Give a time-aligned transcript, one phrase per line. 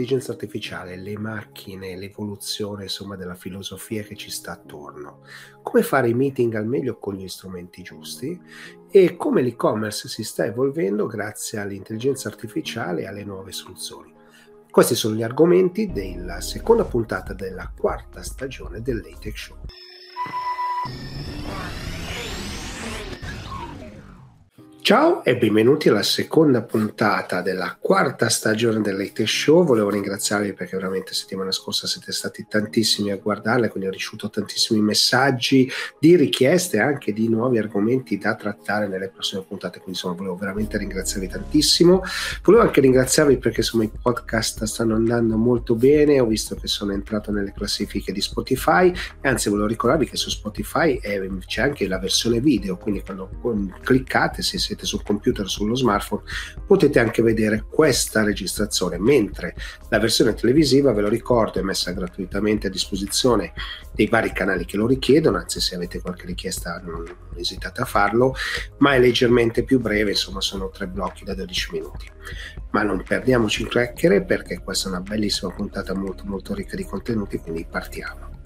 [0.00, 5.20] l'intelligenza artificiale, le macchine, l'evoluzione insomma della filosofia che ci sta attorno,
[5.62, 8.40] come fare i meeting al meglio con gli strumenti giusti
[8.90, 14.14] e come l'e-commerce si sta evolvendo grazie all'intelligenza artificiale e alle nuove soluzioni.
[14.70, 19.56] Questi sono gli argomenti della seconda puntata della quarta stagione del Latex Show.
[24.90, 29.62] Ciao e benvenuti alla seconda puntata della quarta stagione del Late Show.
[29.62, 34.80] Volevo ringraziarvi perché veramente settimana scorsa siete stati tantissimi a guardarla, quindi ho ricevuto tantissimi
[34.80, 39.74] messaggi di richieste e anche di nuovi argomenti da trattare nelle prossime puntate.
[39.74, 42.02] Quindi insomma volevo veramente ringraziarvi tantissimo.
[42.42, 46.18] Volevo anche ringraziarvi perché insomma i podcast stanno andando molto bene.
[46.18, 50.98] Ho visto che sono entrato nelle classifiche di Spotify anzi volevo ricordarvi che su Spotify
[51.46, 53.30] c'è anche la versione video, quindi quando
[53.82, 56.22] cliccate se siete siete sul computer o sullo smartphone,
[56.66, 59.54] potete anche vedere questa registrazione, mentre
[59.88, 63.52] la versione televisiva, ve lo ricordo, è messa gratuitamente a disposizione
[63.92, 67.04] dei vari canali che lo richiedono, anzi se avete qualche richiesta non
[67.36, 68.34] esitate a farlo,
[68.78, 72.10] ma è leggermente più breve, insomma sono tre blocchi da 12 minuti.
[72.70, 76.84] Ma non perdiamoci in chiacchiere perché questa è una bellissima puntata molto molto ricca di
[76.84, 78.39] contenuti, quindi partiamo.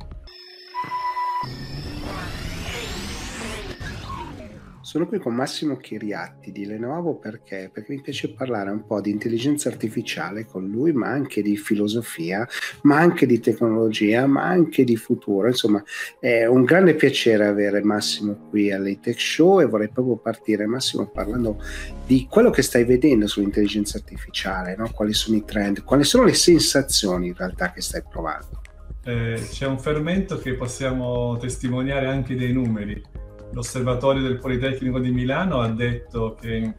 [4.95, 7.69] Sono qui con Massimo Chiriatti di Lenovo perché?
[7.73, 12.47] perché mi piace parlare un po' di intelligenza artificiale con lui, ma anche di filosofia,
[12.83, 15.49] ma anche di tecnologia, ma anche di futuro.
[15.49, 15.83] Insomma,
[16.21, 21.61] è un grande piacere avere Massimo qui all'Atech Show e vorrei proprio partire, Massimo, parlando
[22.07, 24.89] di quello che stai vedendo sull'intelligenza artificiale, no?
[24.93, 28.61] quali sono i trend, quali sono le sensazioni in realtà che stai provando.
[29.03, 33.23] Eh, c'è un fermento che possiamo testimoniare anche dei numeri
[33.55, 36.75] l'Osservatorio del Politecnico di Milano ha detto che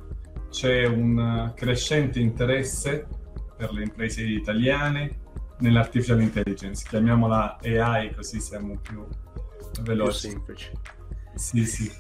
[0.50, 3.08] c'è un crescente interesse
[3.58, 5.24] per le imprese italiane
[5.60, 9.08] nell'artificial intelligence, chiamiamola AI così siamo più
[9.82, 10.28] veloci.
[10.28, 10.72] Più semplici.
[11.36, 11.92] Sì, sì.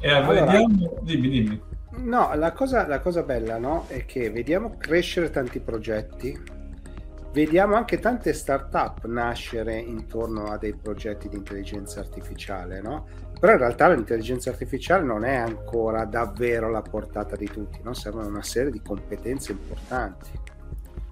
[0.00, 1.62] E allora, vediamo, dimmi, dimmi.
[1.98, 6.38] No, la cosa, la cosa bella no, è che vediamo crescere tanti progetti,
[7.32, 13.06] vediamo anche tante start-up nascere intorno a dei progetti di intelligenza artificiale, no?
[13.38, 17.92] Però in realtà l'intelligenza artificiale non è ancora davvero alla portata di tutti, no?
[17.92, 20.30] servono una serie di competenze importanti.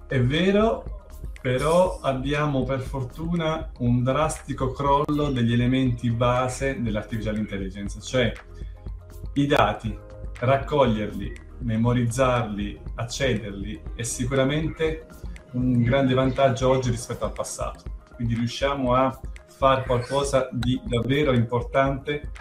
[0.07, 1.07] È vero,
[1.39, 8.33] però abbiamo per fortuna un drastico crollo degli elementi base dell'artificial intelligence, cioè
[9.33, 9.95] i dati,
[10.39, 15.05] raccoglierli, memorizzarli, accederli è sicuramente
[15.51, 17.83] un grande vantaggio oggi rispetto al passato.
[18.15, 19.19] Quindi riusciamo a
[19.57, 22.31] fare qualcosa di davvero importante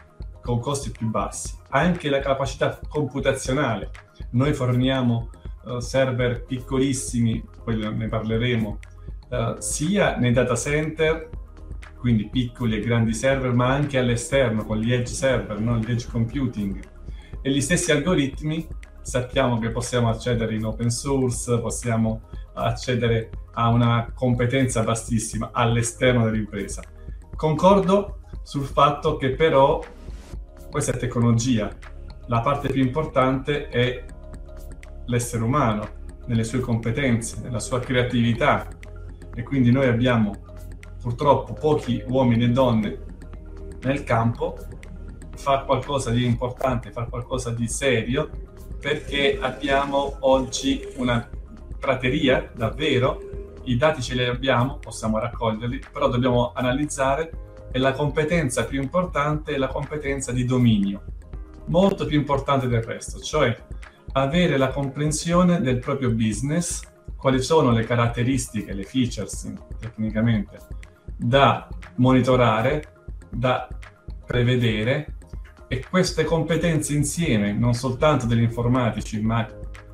[0.42, 1.56] con costi più bassi.
[1.70, 3.90] Anche la capacità computazionale.
[4.30, 5.30] Noi forniamo
[5.64, 8.78] uh, server piccolissimi, poi ne parleremo,
[9.30, 11.30] uh, sia nei data center,
[11.98, 15.78] quindi piccoli e grandi server, ma anche all'esterno con gli edge server, no?
[15.78, 16.78] l'edge computing.
[17.40, 18.66] E gli stessi algoritmi
[19.00, 22.22] sappiamo che possiamo accedere in open source, possiamo
[22.54, 26.82] accedere a una competenza vastissima all'esterno dell'impresa.
[27.36, 29.82] Concordo sul fatto che però
[30.70, 31.70] questa è tecnologia,
[32.26, 34.04] la parte più importante è
[35.06, 35.88] l'essere umano,
[36.26, 38.66] nelle sue competenze, nella sua creatività.
[39.34, 40.32] E quindi noi abbiamo
[41.00, 42.98] purtroppo pochi uomini e donne
[43.82, 44.56] nel campo,
[45.36, 48.30] fare qualcosa di importante, fare qualcosa di serio
[48.80, 51.28] perché abbiamo oggi una
[51.78, 57.30] prateria davvero i dati ce li abbiamo, possiamo raccoglierli, però dobbiamo analizzare
[57.70, 61.02] e la competenza più importante è la competenza di dominio,
[61.66, 63.56] molto più importante del resto, cioè
[64.12, 66.82] avere la comprensione del proprio business,
[67.16, 70.58] quali sono le caratteristiche, le features tecnicamente
[71.16, 72.84] da monitorare,
[73.30, 73.68] da
[74.26, 75.16] prevedere
[75.66, 79.46] e queste competenze insieme, non soltanto degli informatici, ma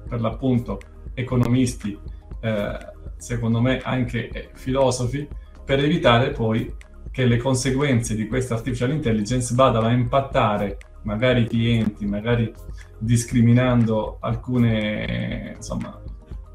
[0.09, 0.81] per l'appunto
[1.15, 1.99] economisti,
[2.41, 2.79] eh,
[3.21, 5.29] secondo me anche eh, filosofi,
[5.65, 6.73] per evitare poi
[7.11, 12.53] che le conseguenze di questa artificial intelligence vadano a impattare magari i clienti, magari
[12.99, 16.01] discriminando alcune, insomma,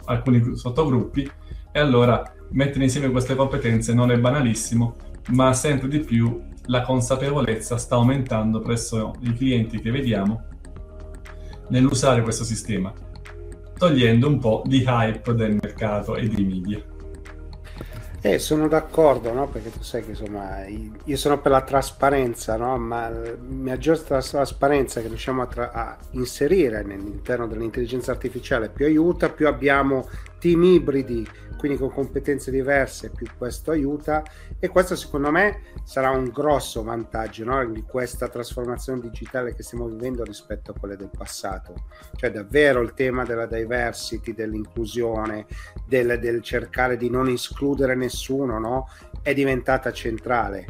[0.06, 1.30] alcuni sottogruppi
[1.72, 2.22] e allora
[2.52, 4.96] mettere insieme queste competenze non è banalissimo,
[5.30, 10.48] ma sempre di più la consapevolezza sta aumentando presso i clienti che vediamo
[11.70, 12.94] nell'usare questo sistema
[13.78, 16.82] togliendo un po' di hype del mercato e dei media.
[18.26, 19.48] Eh, sono d'accordo, no?
[19.48, 22.76] perché tu sai che insomma io sono per la trasparenza, no?
[22.76, 23.12] ma
[23.50, 30.10] maggior trasparenza che riusciamo a, tra- a, inserire all'interno dell'intelligenza artificiale più aiuta, più abbiamo
[30.46, 31.28] team ibridi,
[31.58, 34.24] quindi con competenze diverse, più questo aiuta
[34.60, 37.66] e questo secondo me sarà un grosso vantaggio no?
[37.66, 41.74] di questa trasformazione digitale che stiamo vivendo rispetto a quelle del passato.
[42.16, 45.48] Cioè davvero il tema della diversity, dell'inclusione,
[45.88, 48.88] del, del cercare di non escludere nessuno, no?
[49.24, 50.68] è diventata centrale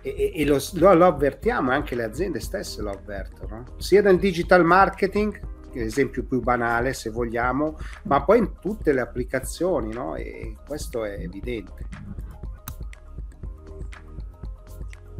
[0.00, 4.64] e, e lo, lo, lo, avvertiamo, anche le aziende stesse lo avvertono, sia nel digital
[4.64, 5.38] marketing,
[5.78, 10.14] l'esempio più banale se vogliamo, ma poi in tutte le applicazioni, no?
[10.16, 11.86] e questo è evidente.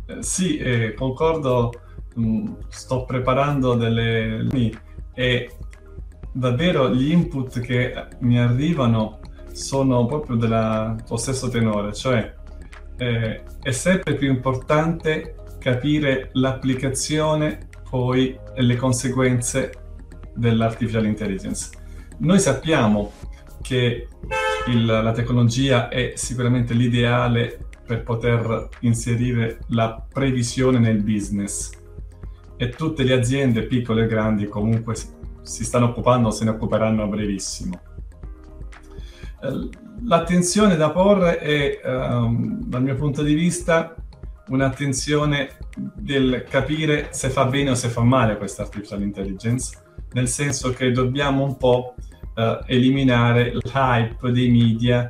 [0.06, 1.72] Eh, sì, eh, concordo,
[2.18, 4.46] mm, sto preparando delle...
[5.14, 5.50] e
[6.32, 9.18] davvero gli input che mi arrivano
[9.52, 12.34] sono proprio del tuo stesso tenore, cioè
[12.96, 19.72] eh, è sempre più importante capire l'applicazione poi le conseguenze
[20.34, 21.70] dell'artificial intelligence.
[22.18, 23.12] Noi sappiamo
[23.62, 24.08] che
[24.68, 31.70] il, la tecnologia è sicuramente l'ideale per poter inserire la previsione nel business
[32.56, 34.94] e tutte le aziende piccole e grandi comunque
[35.40, 37.80] si, stanno occupando se ne occuperanno a brevissimo.
[40.04, 43.94] L'attenzione da porre è, um, dal mio punto di vista,
[44.48, 45.56] un'attenzione
[45.94, 49.79] del capire se fa bene o se fa male questa artificial intelligence,
[50.12, 51.94] nel senso che dobbiamo un po'
[52.34, 55.08] uh, eliminare l'hype dei media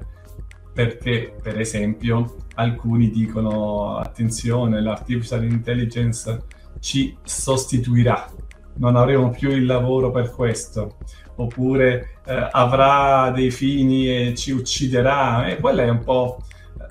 [0.73, 6.44] perché, per esempio, alcuni dicono attenzione, l'artificial intelligence
[6.79, 8.31] ci sostituirà,
[8.77, 10.97] non avremo più il lavoro per questo.
[11.37, 16.43] Oppure eh, avrà dei fini e ci ucciderà, e quella è un po',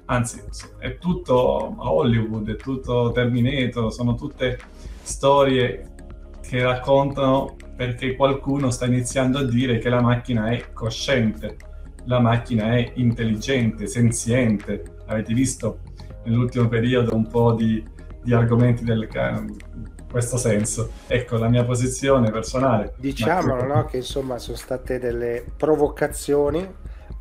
[0.05, 0.41] anzi
[0.79, 4.59] è tutto Hollywood, è tutto Terminator, sono tutte
[5.03, 5.93] storie
[6.41, 11.55] che raccontano perché qualcuno sta iniziando a dire che la macchina è cosciente,
[12.07, 14.97] la macchina è intelligente, senziente.
[15.05, 15.79] Avete visto
[16.25, 17.81] nell'ultimo periodo un po' di,
[18.21, 19.07] di argomenti del,
[20.11, 20.91] questo senso.
[21.07, 22.95] Ecco la mia posizione personale.
[22.97, 26.67] Diciamo no, che insomma sono state delle provocazioni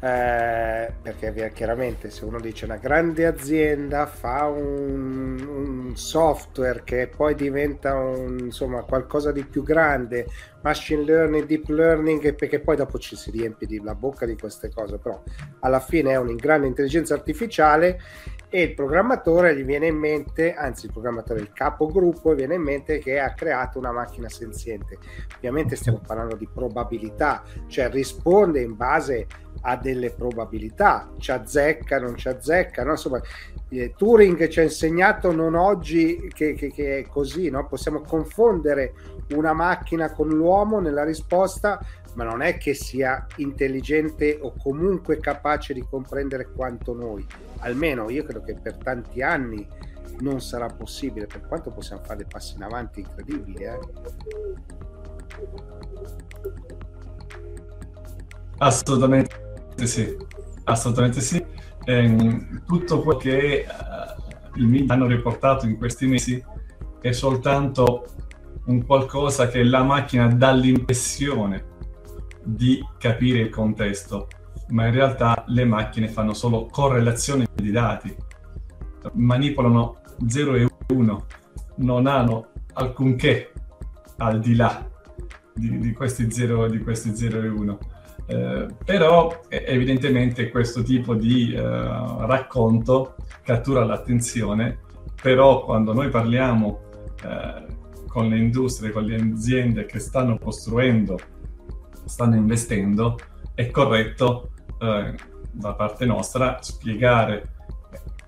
[0.00, 7.34] eh, perché chiaramente se uno dice una grande azienda fa un, un software che poi
[7.34, 10.26] diventa un, insomma qualcosa di più grande
[10.62, 14.70] machine learning deep learning perché poi dopo ci si riempie di, la bocca di queste
[14.70, 15.20] cose però
[15.60, 17.98] alla fine è una grande intelligenza artificiale
[18.50, 22.98] e il programmatore gli viene in mente, anzi il programmatore, il capogruppo viene in mente
[22.98, 24.98] che ha creato una macchina senziente.
[25.36, 29.26] Ovviamente stiamo parlando di probabilità, cioè risponde in base
[29.62, 32.92] a delle probabilità, ci azzecca, non ci azzecca, no?
[32.92, 33.20] insomma
[33.70, 37.66] eh, Turing ci ha insegnato non oggi che, che, che è così, no?
[37.66, 38.94] possiamo confondere
[39.34, 41.78] una macchina con l'uomo nella risposta,
[42.14, 47.24] ma non è che sia intelligente o comunque capace di comprendere quanto noi.
[47.58, 49.66] Almeno io credo che per tanti anni
[50.20, 53.64] non sarà possibile, per quanto possiamo fare dei passi in avanti incredibili.
[53.64, 53.78] Eh?
[58.58, 59.47] Assolutamente
[59.86, 60.16] sì,
[60.64, 61.44] assolutamente sì.
[61.84, 66.42] Eh, tutto quello che uh, i media hanno riportato in questi mesi
[67.00, 68.06] è soltanto
[68.66, 71.76] un qualcosa che la macchina dà l'impressione
[72.44, 74.28] di capire il contesto,
[74.68, 78.14] ma in realtà le macchine fanno solo correlazione di dati,
[79.14, 81.26] manipolano 0 e 1,
[81.76, 83.52] non hanno alcunché
[84.16, 84.86] al di là
[85.54, 87.78] di, di questi 0 di questi 0 e 1.
[88.26, 94.78] Eh, però evidentemente questo tipo di eh, racconto cattura l'attenzione,
[95.20, 96.80] però quando noi parliamo
[97.24, 97.66] eh,
[98.06, 101.18] con le industrie, con le aziende che stanno costruendo
[102.08, 103.18] stanno investendo,
[103.54, 105.14] è corretto eh,
[105.52, 107.56] da parte nostra spiegare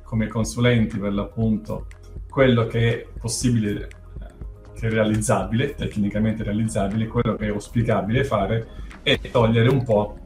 [0.03, 1.87] come consulenti per l'appunto
[2.29, 3.89] quello che è possibile,
[4.75, 8.69] che è realizzabile, tecnicamente realizzabile, quello che è auspicabile fare
[9.02, 10.19] e togliere un po'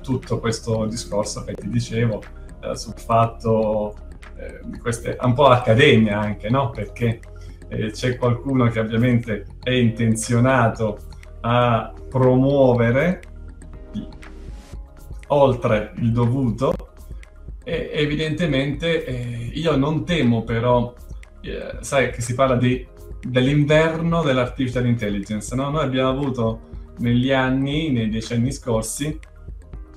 [0.00, 2.22] tutto questo discorso che ti dicevo
[2.62, 3.94] eh, sul fatto
[4.36, 6.70] eh, queste, un po' accademia anche, no?
[6.70, 7.20] Perché
[7.68, 10.98] eh, c'è qualcuno che ovviamente è intenzionato
[11.40, 13.22] a promuovere
[15.28, 16.74] oltre il dovuto
[17.64, 20.94] e evidentemente eh, io non temo però,
[21.40, 22.86] eh, sai che si parla di,
[23.20, 25.70] dell'inverno dell'artificial intelligence, no?
[25.70, 26.60] Noi abbiamo avuto
[27.02, 29.18] negli anni, nei decenni scorsi,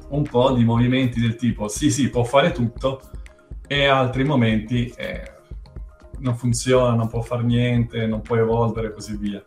[0.09, 3.01] un po' di movimenti del tipo sì sì può fare tutto
[3.67, 5.31] e altri momenti eh,
[6.19, 9.43] non funziona, non può fare niente, non può evolvere e così via.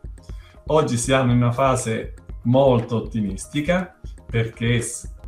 [0.67, 4.83] Oggi siamo in una fase molto ottimistica perché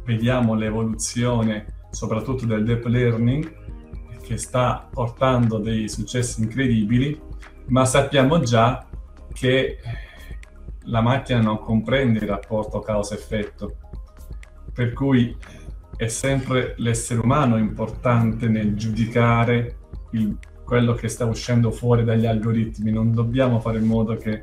[0.05, 3.59] vediamo l'evoluzione soprattutto del deep learning
[4.23, 7.21] che sta portando dei successi incredibili,
[7.67, 8.87] ma sappiamo già
[9.33, 9.79] che
[10.91, 13.77] la macchina non comprende il rapporto causa-effetto,
[14.73, 15.37] per cui
[15.97, 19.77] è sempre l'essere umano importante nel giudicare
[20.13, 24.41] il, quello che sta uscendo fuori dagli algoritmi, non dobbiamo fare in modo che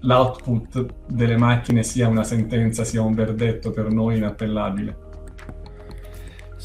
[0.00, 5.04] l'output delle macchine sia una sentenza, sia un verdetto per noi inappellabile.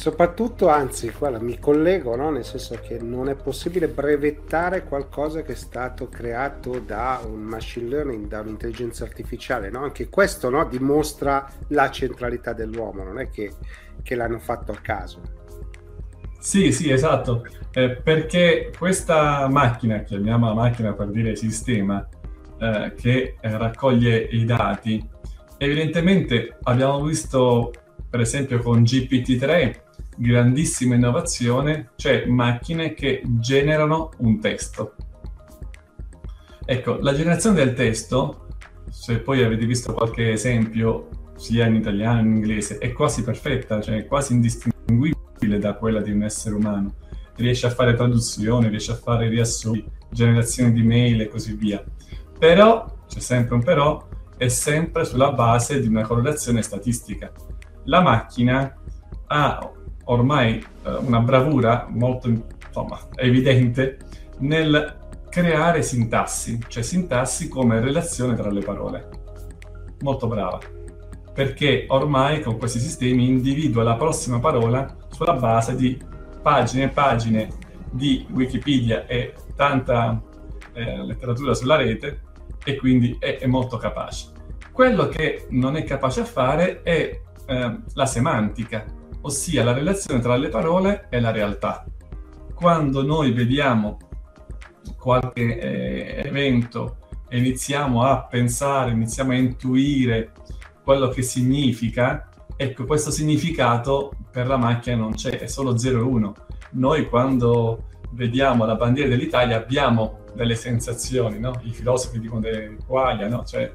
[0.01, 2.31] Soprattutto, anzi, guarda, mi collego, no?
[2.31, 7.87] nel senso che non è possibile brevettare qualcosa che è stato creato da un machine
[7.87, 9.69] learning, da un'intelligenza artificiale.
[9.69, 9.83] No?
[9.83, 10.65] Anche questo no?
[10.65, 13.51] dimostra la centralità dell'uomo, non è che,
[14.01, 15.21] che l'hanno fatto a caso.
[16.39, 22.09] Sì, sì, esatto, eh, perché questa macchina, chiamiamola macchina per dire sistema,
[22.57, 25.07] eh, che eh, raccoglie i dati,
[25.59, 27.71] evidentemente abbiamo visto
[28.09, 29.89] per esempio con GPT-3
[30.21, 34.93] grandissima innovazione, cioè macchine che generano un testo.
[36.63, 38.47] Ecco, la generazione del testo,
[38.89, 43.81] se poi avete visto qualche esempio, sia in italiano che in inglese, è quasi perfetta,
[43.81, 46.93] cioè quasi indistinguibile da quella di un essere umano.
[47.35, 51.83] Riesce a fare traduzione, riesce a fare riassunti, generazione di mail e così via.
[52.37, 57.31] Però, c'è sempre un però, è sempre sulla base di una correlazione statistica.
[57.85, 58.71] La macchina
[59.27, 59.71] ha
[60.05, 63.97] ormai eh, una bravura molto insomma, evidente
[64.39, 69.09] nel creare sintassi, cioè sintassi come relazione tra le parole.
[70.01, 70.59] Molto brava,
[71.33, 75.97] perché ormai con questi sistemi individua la prossima parola sulla base di
[76.41, 77.49] pagine e pagine
[77.91, 80.21] di Wikipedia e tanta
[80.73, 82.21] eh, letteratura sulla rete
[82.63, 84.27] e quindi è, è, molto capace.
[84.71, 88.85] Quello che non è capace a fare è eh, la semantica,
[89.21, 91.85] ossia la relazione tra le parole e la realtà.
[92.53, 93.97] Quando noi vediamo
[94.97, 96.97] qualche eh, evento
[97.27, 100.31] e iniziamo a pensare, iniziamo a intuire
[100.83, 106.01] quello che significa, ecco, questo significato per la macchina non c'è, è solo 0 e
[106.01, 106.35] 1.
[106.71, 111.59] Noi quando vediamo la bandiera dell'Italia abbiamo delle sensazioni, no?
[111.63, 113.43] I filosofi dicono delle quaglia, no?
[113.43, 113.73] Cioè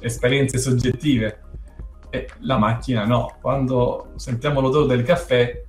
[0.00, 1.45] esperienze soggettive
[2.16, 3.36] e la macchina no.
[3.40, 5.62] Quando sentiamo l'odore del caffè,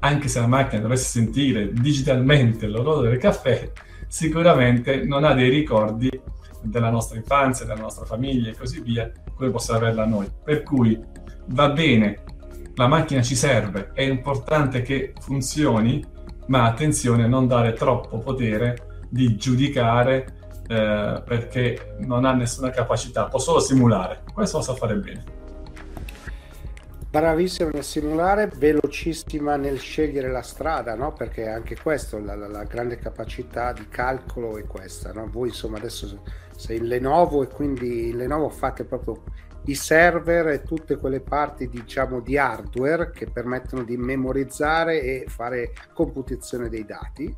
[0.00, 3.70] anche se la macchina dovesse sentire digitalmente l'odore del caffè,
[4.06, 6.10] sicuramente non ha dei ricordi
[6.60, 10.28] della nostra infanzia, della nostra famiglia e così via, come possiamo averla noi.
[10.42, 10.98] Per cui
[11.46, 12.22] va bene,
[12.74, 16.04] la macchina ci serve, è importante che funzioni,
[16.46, 23.26] ma attenzione a non dare troppo potere di giudicare eh, perché non ha nessuna capacità,
[23.26, 24.22] può solo simulare.
[24.32, 25.42] Questo lo sa fare bene
[27.14, 31.12] bravissima nel simulare, velocissima nel scegliere la strada, no?
[31.12, 35.12] perché anche questo, la, la, la, grande capacità di calcolo è questa.
[35.12, 35.28] No?
[35.30, 36.22] Voi insomma adesso
[36.56, 39.22] sei in Lenovo e quindi in Lenovo fate proprio
[39.66, 45.72] i server e tutte quelle parti diciamo di hardware che permettono di memorizzare e fare
[45.92, 47.34] computazione dei dati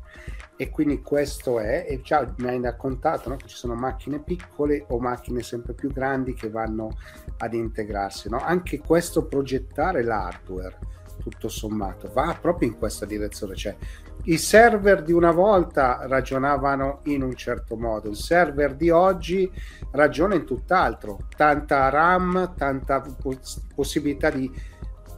[0.59, 3.35] e quindi questo è, e già mi hai raccontato no?
[3.35, 6.97] che ci sono macchine piccole o macchine sempre più grandi che vanno
[7.37, 8.27] ad integrarsi.
[8.27, 8.39] No?
[8.39, 10.79] Anche questo progettare l'hardware,
[11.17, 13.55] tutto sommato, va proprio in questa direzione.
[13.55, 13.75] Cioè,
[14.23, 19.49] i server di una volta ragionavano in un certo modo, il server di oggi
[19.91, 24.51] ragiona in tutt'altro, tanta RAM, tanta poss- possibilità di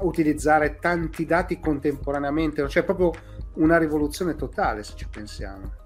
[0.01, 3.11] utilizzare tanti dati contemporaneamente, cioè proprio
[3.55, 5.77] una rivoluzione totale se ci pensiamo.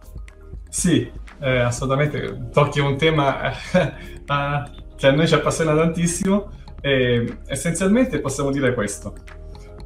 [0.70, 3.94] Sì, eh, assolutamente, tocchi un tema eh,
[4.96, 6.50] che a noi ci appassiona tantissimo
[6.82, 9.14] e essenzialmente possiamo dire questo,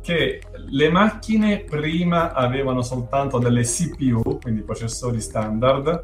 [0.08, 6.04] che le macchine prima avevano soltanto delle CPU, quindi processori standard,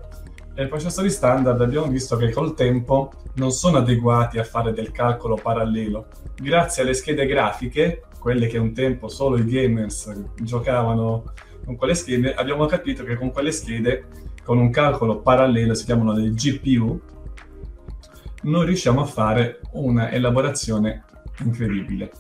[0.54, 4.92] e i processori standard abbiamo visto che col tempo non sono adeguati a fare del
[4.92, 6.08] calcolo parallelo.
[6.36, 11.32] Grazie alle schede grafiche, quelle che un tempo solo i gamers giocavano
[11.64, 14.08] con quelle schede, abbiamo capito che con quelle schede,
[14.44, 17.00] con un calcolo parallelo, si chiamano dei GPU,
[18.42, 21.06] noi riusciamo a fare una elaborazione
[21.40, 22.12] incredibile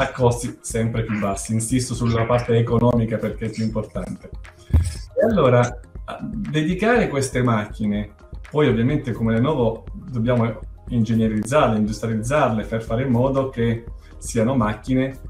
[0.00, 1.52] a costi sempre più bassi.
[1.52, 4.30] Insisto sulla parte economica perché è più importante.
[4.70, 5.78] E allora,
[6.22, 8.14] dedicare queste macchine,
[8.50, 13.84] poi ovviamente come Lenovo dobbiamo ingegnerizzarle, industrializzarle per fare in modo che
[14.16, 15.20] siano macchine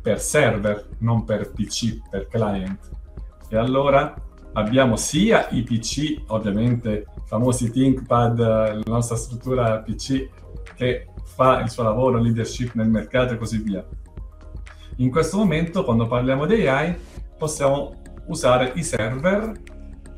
[0.00, 2.88] per server, non per PC, per client.
[3.48, 4.14] E allora
[4.52, 10.28] abbiamo sia i PC, ovviamente famosi ThinkPad, la nostra struttura PC
[10.76, 13.84] che fa il suo lavoro, leadership nel mercato e così via.
[15.00, 16.94] In questo momento, quando parliamo di AI,
[17.38, 19.50] possiamo usare i server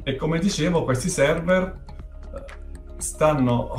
[0.02, 1.84] e come dicevo, questi server
[2.34, 2.44] eh,
[2.96, 3.74] stanno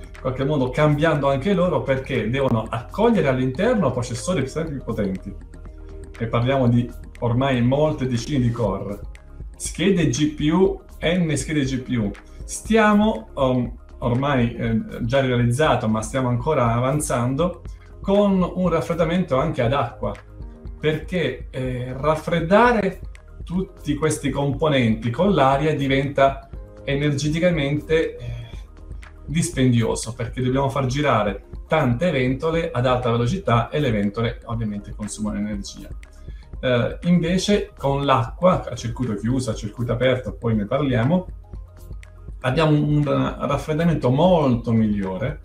[0.00, 5.36] in qualche modo cambiando anche loro perché devono accogliere all'interno processori sempre più potenti.
[6.18, 9.00] E parliamo di ormai molte decine di core.
[9.54, 12.10] Schede GPU, N schede GPU.
[12.44, 17.60] Stiamo um, ormai eh, già realizzato, ma stiamo ancora avanzando,
[18.00, 20.14] con un raffreddamento anche ad acqua,
[20.78, 23.00] perché eh, raffreddare
[23.44, 26.48] tutti questi componenti con l'aria diventa
[26.84, 28.50] energeticamente eh,
[29.24, 35.38] dispendioso, perché dobbiamo far girare tante ventole ad alta velocità e le ventole ovviamente consumano
[35.38, 35.88] energia.
[36.60, 41.26] Eh, invece con l'acqua a circuito chiuso, a circuito aperto, poi ne parliamo,
[42.40, 45.42] abbiamo un raffreddamento molto migliore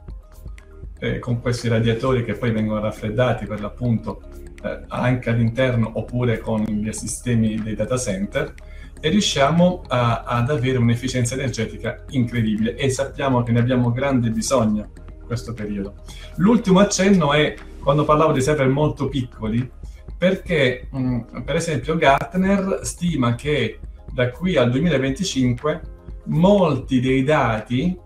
[0.99, 4.21] eh, con questi radiatori che poi vengono raffreddati per l'appunto
[4.63, 8.53] eh, anche all'interno oppure con gli sistemi dei data center
[9.00, 14.91] e riusciamo a, ad avere un'efficienza energetica incredibile e sappiamo che ne abbiamo grande bisogno
[15.08, 15.96] in questo periodo.
[16.36, 19.70] L'ultimo accenno è quando parlavo di server molto piccoli,
[20.17, 23.79] perché mh, mm, per esempio Gartner stima che
[24.10, 25.82] da qui al 2025
[26.25, 28.00] molti dei dati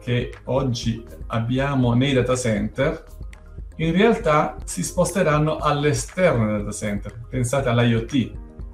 [0.00, 3.04] che oggi abbiamo nei data center
[3.78, 7.20] in realtà si sposteranno all'esterno del data center.
[7.28, 8.30] Pensate all'IoT,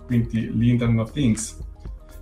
[0.07, 1.59] quindi l'Internet of Things.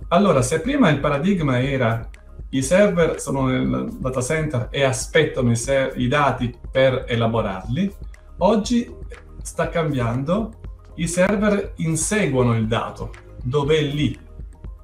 [0.09, 2.07] Allora, se prima il paradigma era
[2.49, 7.91] i server sono nel data center e aspettano i, ser- i dati per elaborarli,
[8.39, 8.93] oggi
[9.41, 10.59] sta cambiando,
[10.95, 13.11] i server inseguono il dato,
[13.41, 14.17] dove è lì,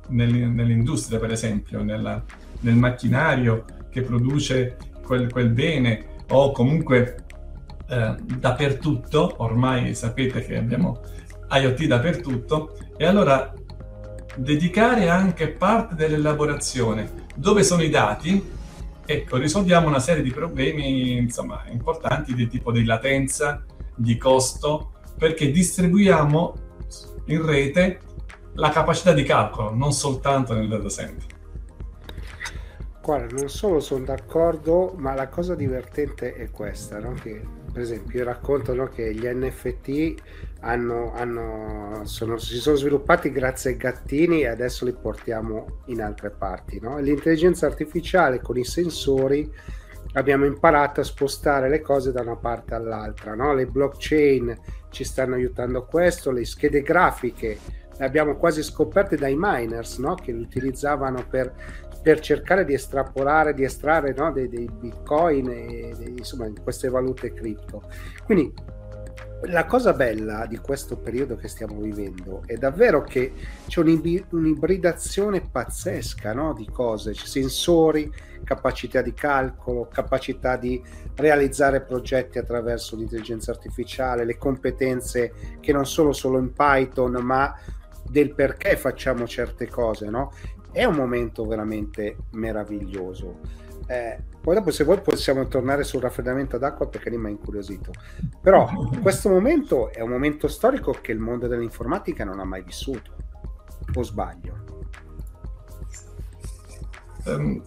[0.08, 2.24] nell'industria per esempio, nella,
[2.62, 7.26] nel macchinario che produce quel, quel bene o comunque
[7.90, 11.02] eh, dappertutto, ormai sapete che abbiamo
[11.50, 13.54] IoT dappertutto, e allora
[14.36, 18.58] dedicare anche parte dell'elaborazione dove sono i dati,
[19.06, 23.64] ecco, risolviamo una serie di problemi insomma, importanti di tipo di latenza,
[23.96, 26.54] di costo, perché distribuiamo
[27.26, 28.00] in rete
[28.54, 31.38] la capacità di calcolo, non soltanto nel data center.
[33.02, 37.14] Guarda, non solo sono d'accordo, ma la cosa divertente è questa, no?
[37.14, 40.16] che per esempio io racconto no, che gli NFT
[40.62, 46.30] hanno, hanno, sono, si sono sviluppati grazie ai gattini e adesso li portiamo in altre
[46.30, 46.80] parti.
[46.80, 47.00] No?
[47.00, 49.52] L'intelligenza artificiale con i sensori
[50.14, 53.36] abbiamo imparato a spostare le cose da una parte all'altra.
[53.36, 53.54] No?
[53.54, 54.58] Le blockchain
[54.90, 60.16] ci stanno aiutando a questo, le schede grafiche le abbiamo quasi scoperte dai miners no?
[60.16, 61.54] che le utilizzavano per,
[62.02, 64.32] per, cercare di estrapolare, di estrarre no?
[64.32, 67.84] dei, dei, bitcoin e dei, insomma queste valute cripto.
[68.26, 68.54] Quindi
[69.44, 73.32] la cosa bella di questo periodo che stiamo vivendo è davvero che
[73.68, 76.54] c'è un'ibridazione pazzesca no?
[76.54, 78.12] di cose, c'è sensori,
[78.44, 80.84] capacità di calcolo, capacità di
[81.16, 85.32] realizzare progetti attraverso l'intelligenza artificiale, le competenze
[85.62, 87.56] che non sono solo in Python, ma
[88.10, 90.34] del perché facciamo certe cose, no?
[90.72, 93.40] È un momento veramente meraviglioso.
[93.88, 97.92] Eh, poi dopo se vuoi possiamo tornare sul raffreddamento d'acqua perché lì mi ha incuriosito.
[98.42, 98.70] Però
[99.02, 103.16] questo momento è un momento storico che il mondo dell'informatica non ha mai vissuto.
[103.94, 104.64] O sbaglio?
[107.26, 107.62] Um,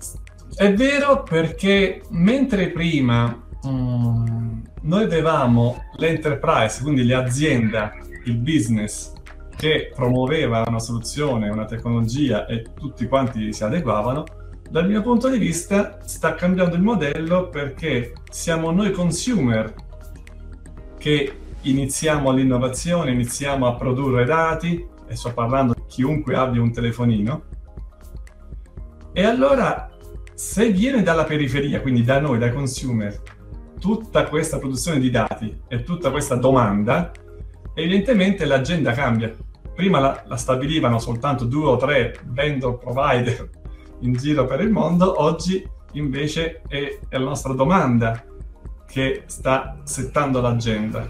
[0.55, 7.93] è vero perché mentre prima um, noi avevamo l'enterprise, quindi l'azienda,
[8.25, 9.13] il business
[9.57, 14.25] che promuoveva una soluzione, una tecnologia e tutti quanti si adeguavano,
[14.71, 19.75] dal mio punto di vista sta cambiando il modello perché siamo noi consumer
[20.99, 27.43] che iniziamo l'innovazione, iniziamo a produrre dati, e sto parlando di chiunque abbia un telefonino,
[29.13, 29.91] e allora
[30.35, 33.21] se viene dalla periferia, quindi da noi, dai consumer,
[33.79, 37.11] tutta questa produzione di dati e tutta questa domanda,
[37.75, 39.35] evidentemente l'agenda cambia.
[39.75, 43.49] Prima la, la stabilivano soltanto due o tre vendor provider
[44.01, 48.25] in giro per il mondo, oggi invece è, è la nostra domanda
[48.87, 51.09] che sta settando l'agenda.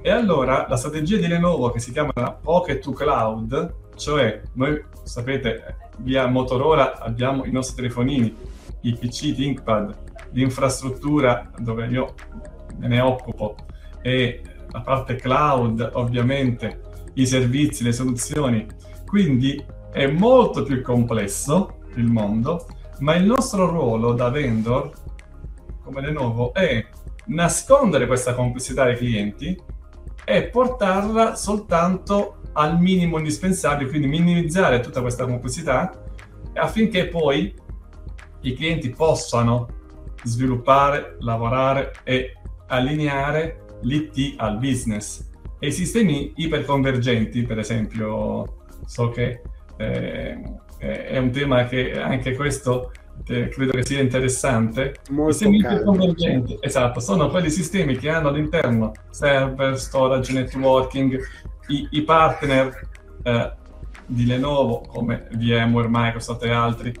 [0.00, 5.76] E allora la strategia di Lenovo che si chiama Pocket to Cloud, cioè noi sapete
[5.98, 8.34] via Motorola abbiamo i nostri telefonini,
[8.82, 12.14] i PC ThinkPad, l'infrastruttura dove io
[12.78, 13.56] me ne occupo
[14.02, 16.82] e la parte cloud ovviamente,
[17.14, 18.66] i servizi, le soluzioni.
[19.04, 22.66] Quindi è molto più complesso il mondo,
[22.98, 24.92] ma il nostro ruolo da vendor
[25.82, 26.84] come Lenovo è
[27.26, 29.56] nascondere questa complessità ai clienti
[30.24, 36.02] e portarla soltanto al minimo indispensabile, quindi minimizzare tutta questa complessità
[36.54, 37.54] affinché poi
[38.40, 39.68] i clienti possano
[40.24, 45.24] sviluppare, lavorare e allineare l'IT al business.
[45.58, 49.40] E i sistemi iperconvergenti, per esempio, so che
[49.78, 50.42] eh,
[50.78, 52.92] è un tema che anche questo
[53.26, 54.96] eh, credo che sia interessante.
[55.10, 61.18] Molto sistemi iperconvergenti, esatto, sono quelli sistemi che hanno all'interno server, storage, networking,
[61.68, 62.88] i, i partner
[63.22, 63.52] eh,
[64.06, 66.94] di Lenovo come VMware, Microsoft e altri,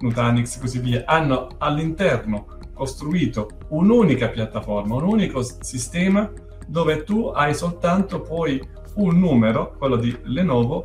[0.00, 6.30] Nutanix e così via, hanno all'interno costruito un'unica piattaforma, un unico sistema
[6.66, 8.62] dove tu hai soltanto poi
[8.94, 10.84] un numero, quello di Lenovo,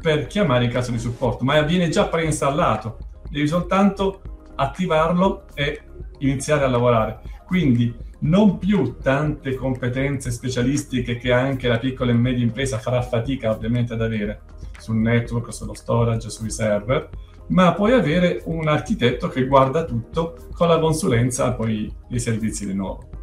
[0.00, 4.20] per chiamare in caso di supporto, ma viene già preinstallato, devi soltanto
[4.54, 5.82] attivarlo e
[6.18, 7.20] iniziare a lavorare.
[7.44, 13.50] Quindi non più tante competenze specialistiche che anche la piccola e media impresa farà fatica
[13.50, 14.42] ovviamente ad avere
[14.78, 17.08] sul network, sullo storage, sui server,
[17.48, 22.74] ma puoi avere un architetto che guarda tutto con la consulenza poi dei servizi di
[22.74, 23.16] nuovo.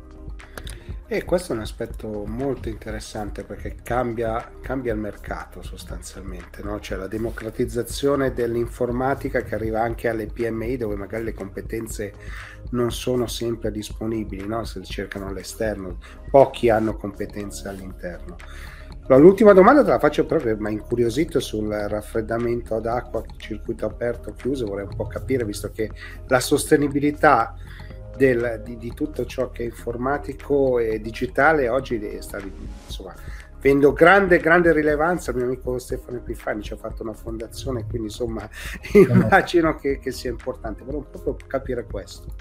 [1.06, 6.80] E questo è un aspetto molto interessante perché cambia, cambia il mercato sostanzialmente, no?
[6.80, 12.14] cioè la democratizzazione dell'informatica che arriva anche alle PMI dove magari le competenze
[12.72, 14.64] non sono sempre disponibili, no?
[14.64, 16.00] se cercano all'esterno,
[16.32, 18.36] pochi hanno competenze all'interno.
[19.08, 24.66] L'ultima domanda te la faccio proprio, ma incuriosito sul raffreddamento ad acqua, circuito aperto, chiuso,
[24.66, 25.92] vorrei un po' capire, visto che
[26.28, 27.54] la sostenibilità
[28.16, 32.39] del, di, di, tutto ciò che è informatico e digitale oggi sta
[32.86, 33.13] insomma,
[33.58, 35.32] avendo grande, grande rilevanza.
[35.32, 38.48] Il mio amico Stefano Epifani ci ha fatto una fondazione, quindi insomma
[38.94, 40.84] immagino che, che sia importante.
[40.84, 42.34] Volevo proprio capire questo.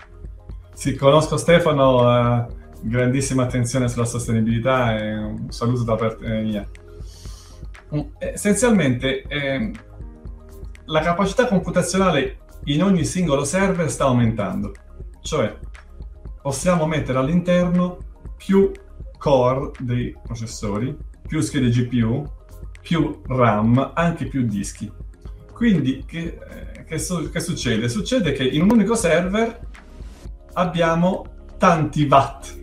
[0.74, 2.46] Sì, conosco Stefano.
[2.46, 6.68] Uh grandissima attenzione sulla sostenibilità e un saluto da parte mia.
[7.94, 9.70] Mm, essenzialmente eh,
[10.86, 14.72] la capacità computazionale in ogni singolo server sta aumentando,
[15.20, 15.56] cioè
[16.40, 17.98] possiamo mettere all'interno
[18.36, 18.72] più
[19.18, 22.28] core dei processori, più schede GPU,
[22.80, 24.90] più RAM, anche più dischi.
[25.52, 26.38] Quindi che,
[26.74, 27.88] eh, che, su- che succede?
[27.88, 29.60] Succede che in un unico server
[30.54, 31.24] abbiamo
[31.58, 32.60] tanti watt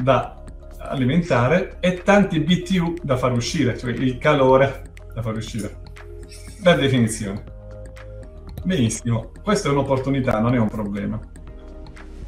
[0.00, 0.42] da
[0.78, 5.82] alimentare e tanti BTU da far uscire, cioè il calore da far uscire.
[6.62, 7.44] Per definizione.
[8.64, 11.20] Benissimo, questa è un'opportunità, non è un problema.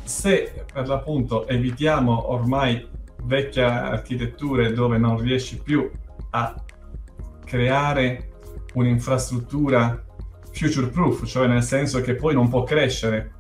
[0.05, 2.87] Se per l'appunto evitiamo ormai
[3.25, 5.91] vecchie architetture dove non riesci più
[6.31, 6.55] a
[7.45, 8.31] creare
[8.75, 10.05] un'infrastruttura
[10.53, 13.35] future proof, cioè nel senso che poi non può crescere,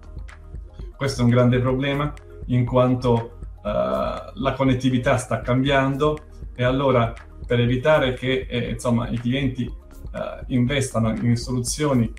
[0.96, 2.12] questo è un grande problema
[2.46, 3.35] in quanto
[3.66, 6.18] la connettività sta cambiando
[6.54, 7.12] e allora
[7.46, 12.12] per evitare che eh, insomma, i clienti uh, investano in soluzioni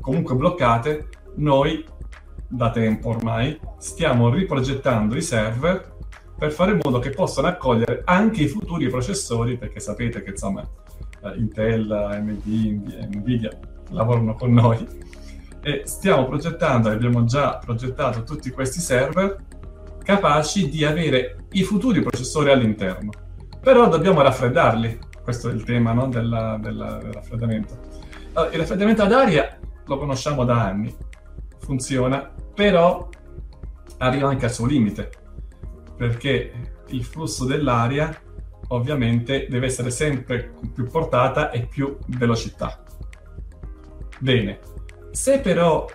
[0.00, 1.84] comunque bloccate, noi
[2.48, 5.90] da tempo ormai stiamo riprogettando i server
[6.36, 10.60] per fare in modo che possano accogliere anche i futuri processori, perché sapete che insomma
[11.20, 13.50] uh, Intel, AMD, Nvidia
[13.90, 14.84] lavorano con noi.
[15.64, 19.50] E stiamo progettando, abbiamo già progettato tutti questi server
[20.02, 23.10] capaci di avere i futuri processori all'interno.
[23.60, 26.08] Però dobbiamo raffreddarli, questo è il tema no?
[26.08, 27.78] della, della, del raffreddamento.
[28.32, 30.94] Allora, il raffreddamento ad aria lo conosciamo da anni,
[31.58, 33.08] funziona, però
[33.98, 35.10] arriva anche al suo limite,
[35.96, 36.52] perché
[36.88, 38.14] il flusso dell'aria
[38.68, 42.82] ovviamente deve essere sempre più portata e più velocità.
[44.18, 44.58] Bene,
[45.10, 45.86] se però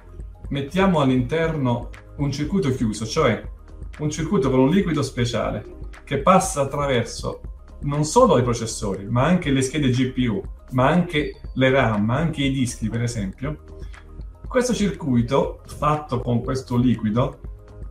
[0.49, 3.41] mettiamo all'interno un circuito chiuso, cioè
[3.99, 7.41] un circuito con un liquido speciale che passa attraverso
[7.81, 12.43] non solo i processori, ma anche le schede GPU, ma anche le RAM, ma anche
[12.43, 13.63] i dischi, per esempio.
[14.47, 17.39] Questo circuito, fatto con questo liquido,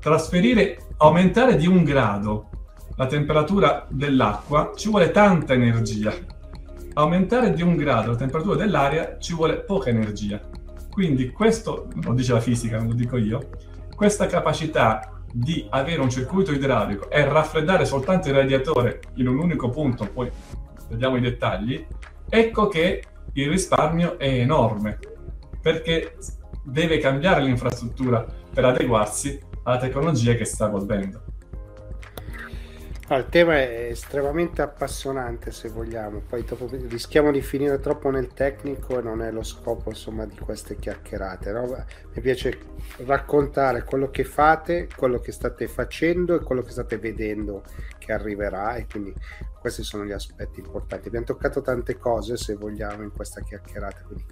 [0.00, 2.50] trasferire, aumentare di un grado
[2.96, 6.14] la temperatura dell'acqua ci vuole tanta energia.
[6.94, 10.40] Aumentare di un grado la temperatura dell'aria ci vuole poca energia.
[10.90, 13.50] Quindi questo, lo dice la fisica, non lo dico io,
[13.94, 19.68] questa capacità di avere un circuito idraulico e raffreddare soltanto il radiatore in un unico
[19.68, 20.30] punto, poi
[20.88, 21.86] vediamo i dettagli,
[22.26, 23.02] ecco che
[23.34, 24.98] il risparmio è enorme,
[25.60, 26.16] perché
[26.62, 31.25] deve cambiare l'infrastruttura per adeguarsi alla tecnologia che sta evolvendo.
[33.08, 38.32] Ah, il tema è estremamente appassionante se vogliamo, poi dopo rischiamo di finire troppo nel
[38.32, 41.52] tecnico e non è lo scopo insomma di queste chiacchierate.
[41.52, 41.84] No?
[42.12, 42.58] Mi piace
[43.04, 47.62] raccontare quello che fate, quello che state facendo e quello che state vedendo
[47.96, 49.14] che arriverà e quindi
[49.60, 51.06] questi sono gli aspetti importanti.
[51.06, 54.24] Abbiamo toccato tante cose se vogliamo in questa chiacchierata, quindi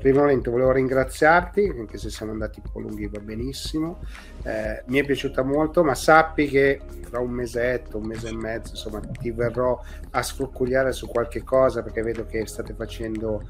[0.00, 4.00] Prima volevo ringraziarti, anche se siamo andati un po' lunghi va benissimo,
[4.44, 8.70] eh, mi è piaciuta molto, ma sappi che tra un mesetto, un mese e mezzo,
[8.70, 9.78] insomma, ti verrò
[10.12, 13.46] a sfrucugliare su qualche cosa perché vedo che state facendo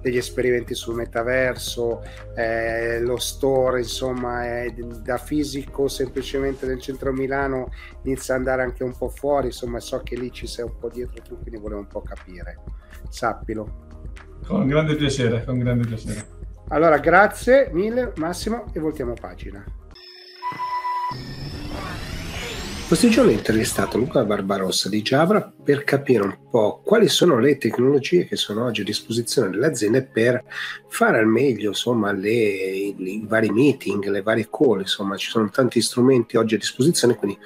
[0.00, 2.02] degli esperimenti sul metaverso,
[2.34, 7.70] eh, lo store, insomma, è da fisico semplicemente del centro Milano
[8.02, 10.88] inizia ad andare anche un po' fuori, insomma, so che lì ci sei un po'
[10.88, 12.58] dietro tu, quindi volevo un po' capire.
[13.08, 13.90] Sappilo.
[14.46, 16.40] Con grande piacere, con grande piacere.
[16.68, 19.64] Allora, grazie mille Massimo e voltiamo pagina.
[22.86, 27.56] Questi giorni ho intervistato Luca Barbarossa di Jabra per capire un po' quali sono le
[27.56, 30.44] tecnologie che sono oggi a disposizione delle aziende per
[30.88, 35.80] fare al meglio insomma, le, i vari meeting, le varie call, insomma ci sono tanti
[35.80, 37.38] strumenti oggi a disposizione, quindi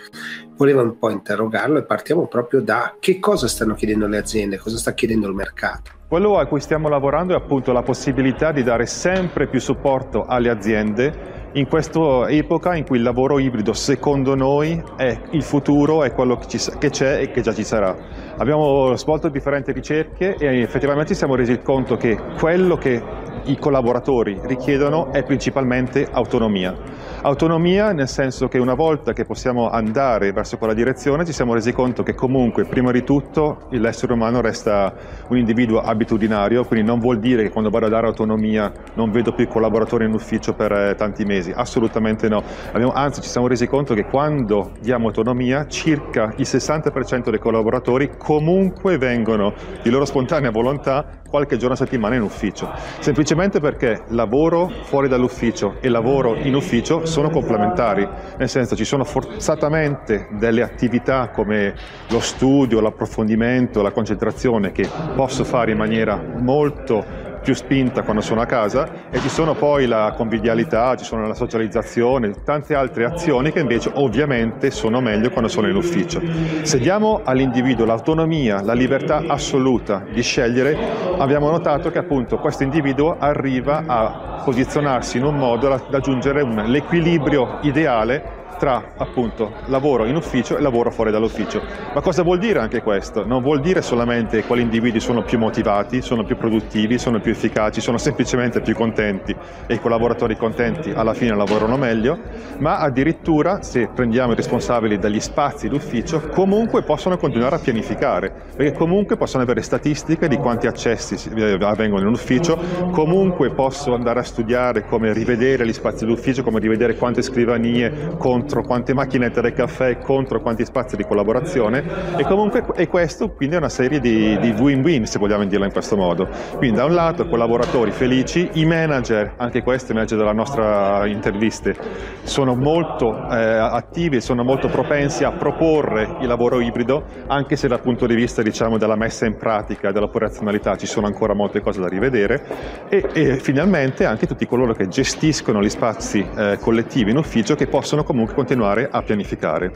[0.57, 4.79] volevo un po' interrogarlo e partiamo proprio da che cosa stanno chiedendo le aziende, cosa
[4.79, 5.93] sta chiedendo il mercato.
[6.09, 10.51] Quello a cui stiamo lavorando è appunto la possibilità di dare sempre più supporto alle
[10.51, 16.13] aziende in questa epoca in cui il lavoro ibrido secondo noi è il futuro, è
[16.13, 17.97] quello che, c'è e che già ci sarà.
[18.37, 23.03] Abbiamo svolto differenti ricerche e effettivamente ci siamo resi conto che quello che
[23.47, 26.75] i collaboratori richiedono è principalmente autonomia.
[27.23, 31.73] Autonomia nel senso che una volta che possiamo andare verso quella direzione ci siamo resi
[31.73, 34.93] conto che comunque prima di tutto l'essere umano resta
[35.29, 39.33] un individuo abitudinario, quindi non vuol dire che quando vado a dare autonomia non vedo
[39.33, 42.43] più i collaboratori in ufficio per eh, tanti mesi, assolutamente no.
[42.73, 48.11] Abbiamo, anzi ci siamo resi conto che quando diamo autonomia circa il 60% dei collaboratori
[48.19, 54.71] comunque vengono di loro spontanea volontà qualche giorno a settimana in ufficio, semplicemente perché lavoro
[54.85, 61.29] fuori dall'ufficio e lavoro in ufficio sono complementari, nel senso ci sono forzatamente delle attività
[61.29, 61.75] come
[62.09, 68.41] lo studio, l'approfondimento, la concentrazione che posso fare in maniera molto più spinta quando sono
[68.41, 73.53] a casa e ci sono poi la convivialità, ci sono la socializzazione, tante altre azioni
[73.53, 76.21] che invece ovviamente sono meglio quando sono in ufficio.
[76.63, 80.77] Se diamo all'individuo l'autonomia, la libertà assoluta di scegliere,
[81.19, 87.59] abbiamo notato che appunto questo individuo arriva a posizionarsi in un modo da raggiungere l'equilibrio
[87.63, 91.63] ideale tra appunto lavoro in ufficio e lavoro fuori dall'ufficio.
[91.95, 93.25] Ma cosa vuol dire anche questo?
[93.27, 97.81] Non vuol dire solamente quali individui sono più motivati, sono più produttivi, sono più efficaci,
[97.81, 99.35] sono semplicemente più contenti
[99.67, 102.19] e i collaboratori contenti alla fine lavorano meglio,
[102.59, 108.73] ma addirittura se prendiamo i responsabili degli spazi d'ufficio comunque possono continuare a pianificare, perché
[108.73, 112.59] comunque possono avere statistiche di quanti accessi avvengono in ufficio,
[112.91, 118.46] comunque posso andare a studiare come rivedere gli spazi d'ufficio, come rivedere quante scrivanie, con
[118.47, 121.83] contro quante macchinette del caffè, contro quanti spazi di collaborazione
[122.17, 125.73] e comunque e questo quindi è una serie di, di win-win se vogliamo dirla in
[125.73, 126.29] questo modo.
[126.57, 131.75] Quindi da un lato collaboratori felici, i manager, anche questi manager della nostra interviste,
[132.23, 137.81] sono molto eh, attivi, sono molto propensi a proporre il lavoro ibrido, anche se dal
[137.81, 141.89] punto di vista diciamo, della messa in pratica, dell'operazionalità ci sono ancora molte cose da
[141.89, 147.57] rivedere e, e finalmente anche tutti coloro che gestiscono gli spazi eh, collettivi in ufficio
[147.57, 149.73] che possono comunque continuare a pianificare.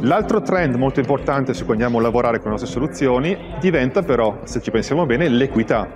[0.00, 4.40] L'altro trend molto importante su cui andiamo a lavorare con le nostre soluzioni diventa però,
[4.44, 5.88] se ci pensiamo bene, l'equità.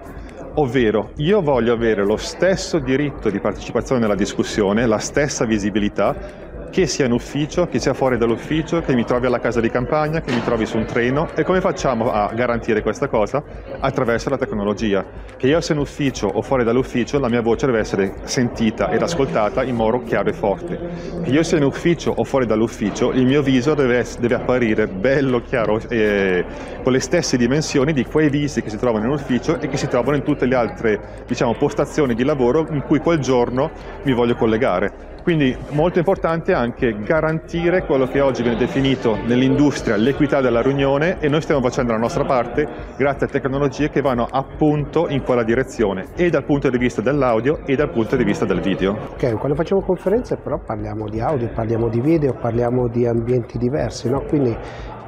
[0.55, 6.87] Ovvero, io voglio avere lo stesso diritto di partecipazione alla discussione, la stessa visibilità che
[6.87, 10.33] sia in ufficio, che sia fuori dall'ufficio, che mi trovi alla casa di campagna, che
[10.33, 13.43] mi trovi su un treno e come facciamo a garantire questa cosa?
[13.81, 15.05] Attraverso la tecnologia.
[15.37, 19.03] Che io sia in ufficio o fuori dall'ufficio, la mia voce deve essere sentita ed
[19.03, 20.79] ascoltata in modo chiaro e forte.
[21.23, 25.41] Che io sia in ufficio o fuori dall'ufficio, il mio viso deve, deve apparire bello,
[25.41, 26.45] chiaro e
[26.83, 29.89] con le stesse dimensioni di quei visi che si trovano in ufficio e che si
[29.89, 33.71] trovano in tutte le altre diciamo, postazioni di lavoro in cui quel giorno
[34.05, 35.17] mi voglio collegare.
[35.29, 41.29] Quindi molto importante anche garantire quello che oggi viene definito nell'industria l'equità della riunione e
[41.29, 46.07] noi stiamo facendo la nostra parte grazie a tecnologie che vanno appunto in quella direzione
[46.17, 48.97] e dal punto di vista dell'audio e dal punto di vista del video.
[49.13, 54.09] Ok, quando facciamo conferenze però parliamo di audio, parliamo di video, parliamo di ambienti diversi,
[54.09, 54.23] no?
[54.23, 54.57] Quindi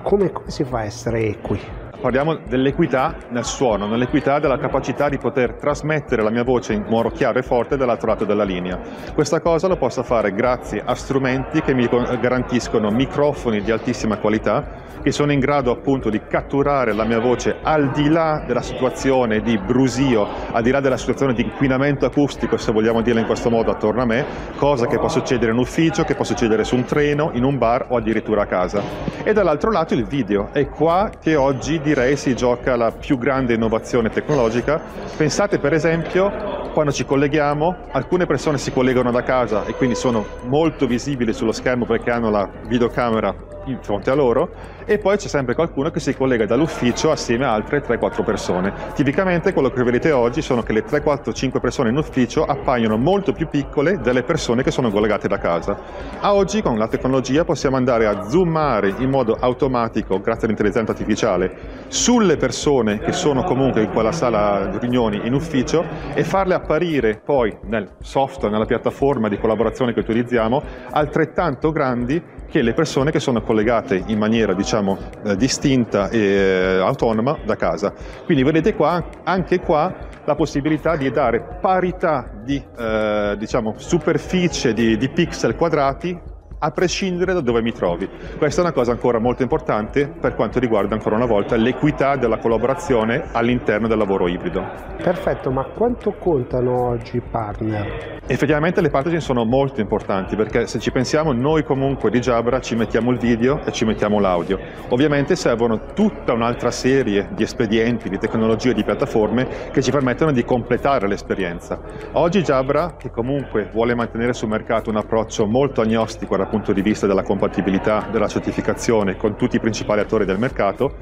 [0.02, 1.79] come, come si fa a essere equi?
[2.00, 7.10] Parliamo dell'equità nel suono, nell'equità della capacità di poter trasmettere la mia voce in modo
[7.10, 8.78] chiaro e forte dall'altro lato della linea.
[9.14, 11.86] Questa cosa lo posso fare grazie a strumenti che mi
[12.20, 17.58] garantiscono microfoni di altissima qualità che sono in grado appunto di catturare la mia voce
[17.62, 22.56] al di là della situazione di brusio, al di là della situazione di inquinamento acustico,
[22.56, 26.04] se vogliamo dirlo in questo modo, attorno a me, cosa che può succedere in ufficio,
[26.04, 28.82] che può succedere su un treno, in un bar o addirittura a casa.
[29.24, 33.54] E dall'altro lato il video, è qua che oggi direi si gioca la più grande
[33.54, 34.80] innovazione tecnologica.
[35.16, 40.24] Pensate per esempio quando ci colleghiamo, alcune persone si collegano da casa e quindi sono
[40.44, 43.34] molto visibili sullo schermo perché hanno la videocamera
[43.66, 44.50] in fronte a loro
[44.84, 48.72] e poi c'è sempre qualcuno che si collega dall'ufficio assieme a altre 3-4 persone.
[48.94, 53.48] Tipicamente quello che vedete oggi sono che le 3-4-5 persone in ufficio appaiono molto più
[53.48, 55.78] piccole delle persone che sono collegate da casa.
[56.20, 61.56] A oggi con la tecnologia possiamo andare a zoomare in modo automatico, grazie all'intelligenza artificiale,
[61.88, 67.20] sulle persone che sono comunque in quella sala di riunioni in ufficio e farle apparire
[67.24, 73.20] poi nel software, nella piattaforma di collaborazione che utilizziamo, altrettanto grandi che le persone che
[73.20, 77.94] sono collegate in maniera diciamo eh, distinta e eh, autonoma da casa.
[78.24, 84.96] Quindi vedete qua anche qua la possibilità di dare parità di eh, diciamo, superficie di,
[84.96, 86.29] di pixel quadrati
[86.62, 88.08] a prescindere da dove mi trovi.
[88.36, 92.38] Questa è una cosa ancora molto importante per quanto riguarda ancora una volta l'equità della
[92.38, 94.64] collaborazione all'interno del lavoro ibrido.
[95.02, 98.18] Perfetto, ma quanto contano oggi i partner?
[98.26, 102.76] Effettivamente le partnership sono molto importanti perché se ci pensiamo noi comunque di Jabra ci
[102.76, 104.58] mettiamo il video e ci mettiamo l'audio.
[104.90, 110.44] Ovviamente servono tutta un'altra serie di espedienti, di tecnologie, di piattaforme che ci permettono di
[110.44, 111.80] completare l'esperienza.
[112.12, 116.82] Oggi Jabra, che comunque vuole mantenere sul mercato un approccio molto agnostico dal punto di
[116.82, 120.96] vista della compatibilità, della certificazione con tutti i principali attori del mercato,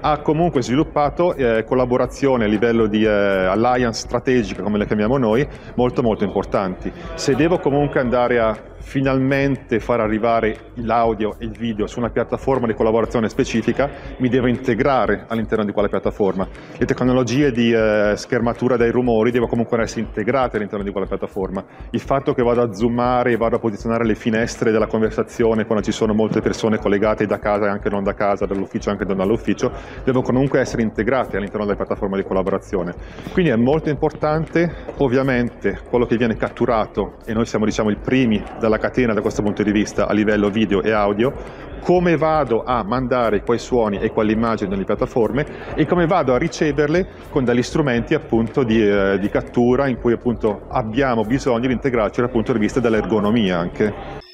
[0.00, 5.46] ha comunque sviluppato eh, collaborazioni a livello di eh, alliance strategica, come le chiamiamo noi,
[5.76, 6.92] molto molto importanti.
[7.14, 12.66] Se devo comunque andare a finalmente far arrivare l'audio e il video su una piattaforma
[12.66, 16.46] di collaborazione specifica, mi devo integrare all'interno di quella piattaforma.
[16.76, 21.64] Le tecnologie di eh, schermatura dei rumori devono comunque essere integrate all'interno di quella piattaforma.
[21.90, 25.82] Il fatto che vado a zoomare e vado a posizionare le finestre della conversazione quando
[25.82, 29.04] ci sono molte persone collegate da casa e anche non da casa, dall'ufficio e anche
[29.06, 29.72] non dall'ufficio,
[30.04, 32.94] devono comunque essere integrate all'interno della piattaforma di collaborazione.
[33.32, 38.42] Quindi è molto importante, ovviamente, quello che viene catturato, e noi siamo diciamo i primi
[38.60, 41.32] dalla la catena da questo punto di vista a livello video e audio,
[41.80, 46.38] come vado a mandare quei suoni e quelle immagini nelle piattaforme e come vado a
[46.38, 51.72] riceverle con degli strumenti appunto di, eh, di cattura in cui appunto abbiamo bisogno di
[51.72, 54.32] integrarci dal punto di vista dell'ergonomia anche.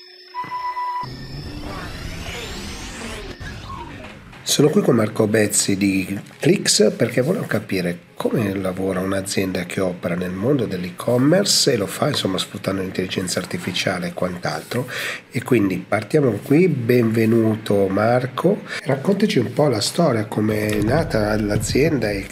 [4.50, 10.16] Sono qui con Marco Bezzi di Clix perché volevo capire come lavora un'azienda che opera
[10.16, 14.88] nel mondo dell'e-commerce e lo fa insomma sfruttando l'intelligenza artificiale e quant'altro.
[15.30, 22.10] E quindi partiamo qui, benvenuto Marco, raccontaci un po' la storia, come è nata l'azienda
[22.10, 22.26] e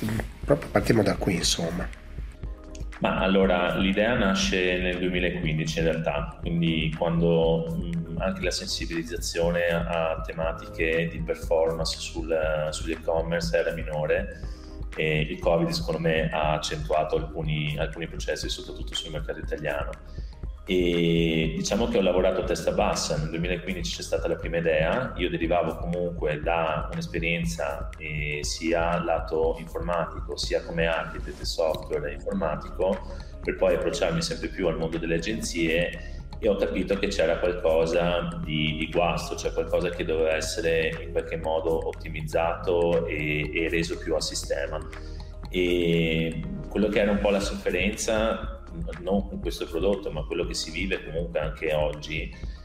[0.45, 1.89] proprio partiamo da qui insomma.
[2.99, 10.21] Ma allora l'idea nasce nel 2015 in realtà, quindi quando mh, anche la sensibilizzazione a
[10.25, 14.41] tematiche di performance sul, sugli e-commerce era minore
[14.97, 19.91] e il Covid secondo me ha accentuato alcuni, alcuni processi soprattutto sul mercato italiano.
[20.71, 25.15] E diciamo che ho lavorato a testa bassa, nel 2015 c'è stata la prima idea,
[25.17, 32.99] io derivavo comunque da un'esperienza eh, sia lato informatico sia come architect software informatico
[33.43, 38.40] per poi approcciarmi sempre più al mondo delle agenzie e ho capito che c'era qualcosa
[38.44, 43.98] di, di guasto, cioè qualcosa che doveva essere in qualche modo ottimizzato e, e reso
[43.98, 44.79] più a sistema.
[45.51, 48.62] E quello che era un po' la sofferenza
[49.01, 52.57] non con questo prodotto, ma quello che si vive comunque anche oggi.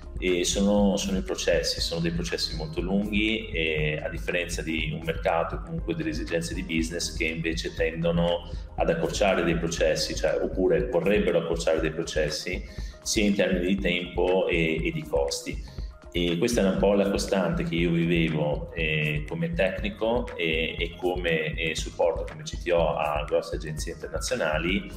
[0.43, 5.59] Sono, sono, i processi, sono dei processi molto lunghi e a differenza di un mercato
[5.65, 11.39] comunque delle esigenze di business che invece tendono ad accorciare dei processi, cioè, oppure vorrebbero
[11.39, 12.63] accorciare dei processi
[13.03, 15.81] sia in termini di tempo e, e di costi.
[16.11, 20.95] E questa è un po' la costante che io vivevo eh, come tecnico e, e
[20.95, 24.91] come eh, supporto come CTO a grosse agenzie internazionali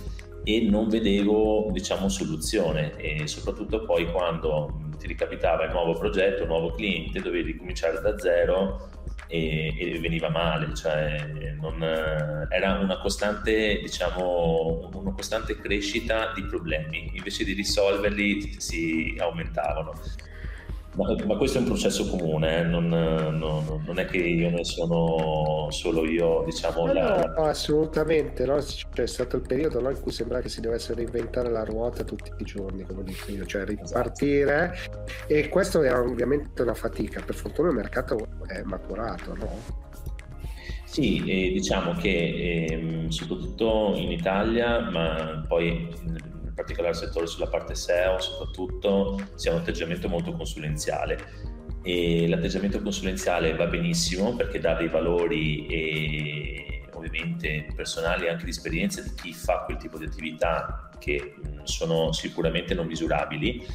[0.45, 6.49] e non vedevo diciamo soluzione e soprattutto poi quando ti ricapitava il nuovo progetto, il
[6.49, 8.91] nuovo cliente, dovevi ricominciare da zero
[9.29, 17.11] e, e veniva male, cioè non, era una costante, diciamo, una costante crescita di problemi,
[17.15, 19.93] invece di risolverli si aumentavano.
[20.97, 22.63] Ma, ma, questo è un processo comune, eh?
[22.63, 26.87] non, non, non, è che io ne sono solo io, diciamo.
[26.87, 27.35] No, la...
[27.37, 28.59] no assolutamente, no?
[28.95, 32.33] c'è stato il periodo no, in cui sembra che si dovesse reinventare la ruota tutti
[32.39, 34.75] i giorni, come dico io, cioè ripartire.
[35.27, 37.21] E questo è ovviamente una fatica.
[37.21, 39.85] Per fortuna il mercato è maturato, no?
[40.85, 45.89] Sì, eh, diciamo che eh, soprattutto in Italia, ma poi
[46.57, 51.45] particolare settore sulla parte SEO, soprattutto si ha un atteggiamento molto consulenziale.
[51.83, 58.51] E l'atteggiamento consulenziale va benissimo perché dà dei valori e ovviamente personali e anche di
[58.51, 61.35] esperienza di chi fa quel tipo di attività che
[61.65, 63.67] sono sicuramente non misurabili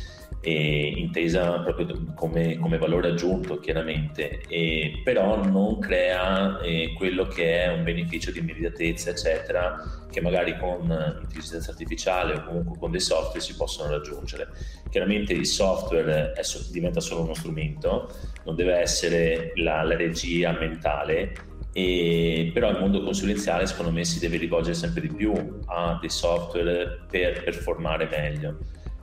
[0.41, 7.63] eh, intesa proprio come, come, valore aggiunto chiaramente, eh, però non crea eh, quello che
[7.63, 10.81] è un beneficio di immediatezza eccetera che magari con
[11.21, 14.49] intelligenza artificiale o comunque con dei software si possono raggiungere.
[14.89, 16.41] Chiaramente il software è,
[16.71, 18.11] diventa solo uno strumento,
[18.43, 21.33] non deve essere la, la regia mentale,
[21.73, 25.33] e, però il mondo consulenziale secondo me si deve rivolgere sempre di più
[25.65, 28.57] a dei software per performare meglio.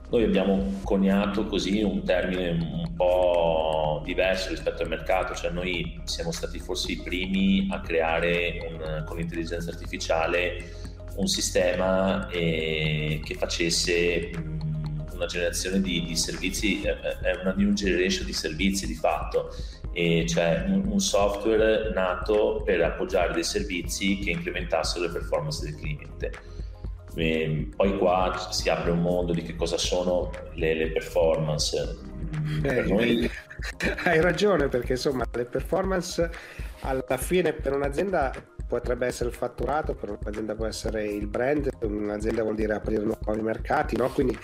[0.09, 6.31] Noi abbiamo coniato così un termine un po' diverso rispetto al mercato, cioè noi siamo
[6.31, 14.31] stati forse i primi a creare un, con l'intelligenza artificiale un sistema eh, che facesse
[15.19, 16.97] una generazione di, di, servizi, è
[17.41, 19.53] una new generation di servizi di fatto,
[19.91, 25.75] e cioè un, un software nato per appoggiare dei servizi che incrementassero le performance del
[25.75, 26.31] cliente
[27.15, 31.97] e poi qua si apre un mondo di che cosa sono le, le performance.
[32.63, 33.29] Eh, noi...
[34.05, 36.29] Hai ragione perché insomma le performance
[36.81, 38.33] alla fine per un'azienda
[38.69, 43.41] potrebbe essere il fatturato, per un'azienda può essere il brand, un'azienda vuol dire aprire nuovi
[43.41, 44.09] mercati, no?
[44.09, 44.37] quindi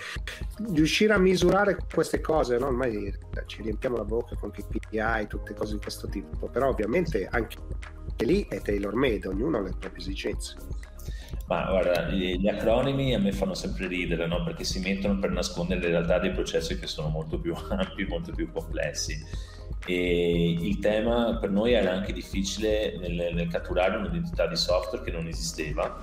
[0.72, 2.66] riuscire a misurare queste cose, no?
[2.66, 7.56] ormai ci riempiamo la bocca con KPI, tutte cose di questo tipo, però ovviamente anche
[8.18, 10.56] lì è tailor made, ognuno ha le proprie esigenze.
[11.46, 14.42] Ma guarda, gli acronimi a me fanno sempre ridere, no?
[14.42, 18.32] perché si mettono per nascondere in realtà dei processi che sono molto più ampi, molto
[18.32, 19.16] più complessi.
[19.86, 25.12] E il tema per noi era anche difficile nel, nel catturare un'identità di software che
[25.12, 26.02] non esisteva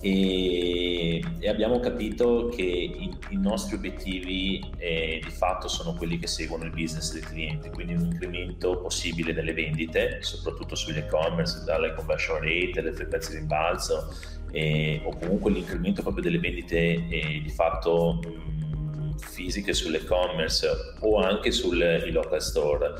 [0.00, 6.26] e, e abbiamo capito che i, i nostri obiettivi eh, di fatto sono quelli che
[6.26, 12.38] seguono il business del cliente, quindi un incremento possibile delle vendite, soprattutto sull'e-commerce, dalle conversion
[12.38, 14.08] rate, le frequenze di rimbalzo
[14.50, 16.76] eh, o comunque l'incremento proprio delle vendite
[17.08, 20.68] eh, di fatto mh, fisiche sull'e-commerce
[21.00, 22.92] o anche sui local store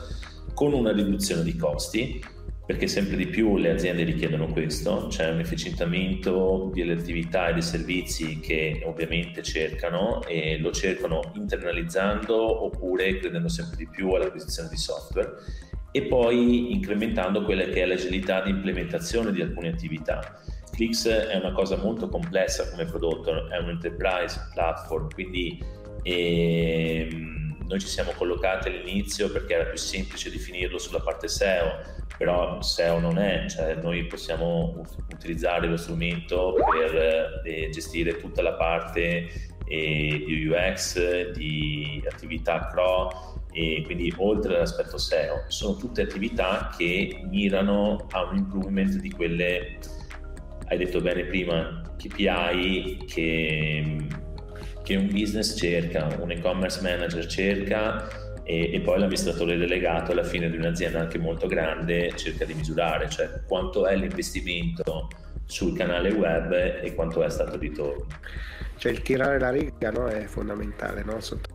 [0.55, 2.22] con una riduzione di costi
[2.66, 7.62] perché sempre di più le aziende richiedono questo, c'è un efficientamento delle attività e dei
[7.62, 14.76] servizi che ovviamente cercano e lo cercano internalizzando oppure credendo sempre di più all'acquisizione di
[14.76, 15.34] software
[15.92, 20.40] e poi incrementando quella che è l'agilità di implementazione di alcune attività.
[20.77, 25.59] Clix è una cosa molto complessa come prodotto, è un enterprise platform, quindi
[26.03, 31.81] ehm, noi ci siamo collocati all'inizio perché era più semplice definirlo sulla parte SEO,
[32.18, 38.53] però SEO non è, cioè noi possiamo utilizzare lo strumento per eh, gestire tutta la
[38.53, 46.70] parte eh, di UX, di attività CRO e quindi oltre all'aspetto SEO sono tutte attività
[46.77, 49.79] che mirano a un improvement di quelle
[50.69, 54.07] hai detto bene prima KPI che,
[54.83, 58.09] che un business cerca, un e-commerce manager cerca
[58.43, 63.09] e, e, poi l'amministratore delegato alla fine di un'azienda anche molto grande cerca di misurare,
[63.09, 65.09] cioè quanto è l'investimento
[65.47, 68.07] sul canale web e quanto è stato ritorno.
[68.77, 71.21] Cioè il tirare la riga no, è fondamentale no?
[71.21, 71.55] sotto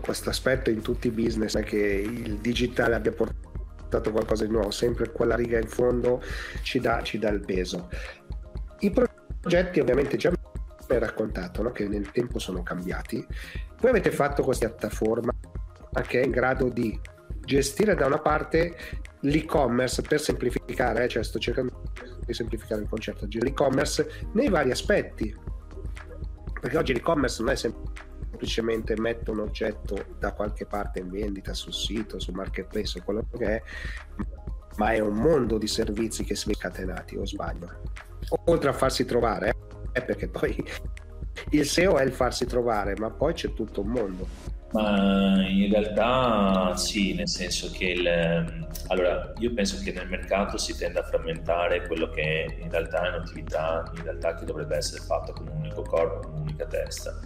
[0.00, 5.10] questo aspetto in tutti i business che il digitale abbia portato qualcosa di nuovo, sempre
[5.10, 6.22] quella riga in fondo
[6.62, 7.88] ci dà, ci dà il peso.
[8.80, 10.36] I progetti ovviamente già mi
[10.88, 11.70] hai raccontato no?
[11.70, 13.24] che nel tempo sono cambiati.
[13.80, 15.32] Voi avete fatto questa piattaforma
[16.06, 16.98] che è in grado di
[17.44, 18.76] gestire da una parte
[19.20, 21.82] l'e-commerce per semplificare, eh, cioè sto cercando
[22.24, 25.34] di semplificare il concetto, l'e-commerce nei vari aspetti.
[26.60, 31.74] Perché oggi l'e-commerce non è semplicemente metto un oggetto da qualche parte in vendita sul
[31.74, 33.62] sito, sul marketplace o quello che è,
[34.76, 37.68] ma è un mondo di servizi che si sono scatenati, o sbaglio?
[38.46, 39.54] Oltre a farsi trovare,
[39.92, 40.64] eh, perché poi
[41.50, 44.58] il SEO è il farsi trovare, ma poi c'è tutto un mondo.
[44.72, 50.76] Ma in realtà sì, nel senso che il, allora, io penso che nel mercato si
[50.76, 53.90] tenda a frammentare quello che in realtà è un'attività
[54.38, 57.18] che dovrebbe essere fatta con un unico corpo, con un'unica testa.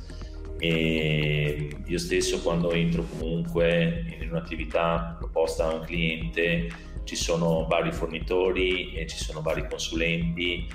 [0.58, 6.68] e io stesso quando entro comunque in un'attività proposta a un cliente
[7.04, 10.66] ci sono vari fornitori ci sono vari consulenti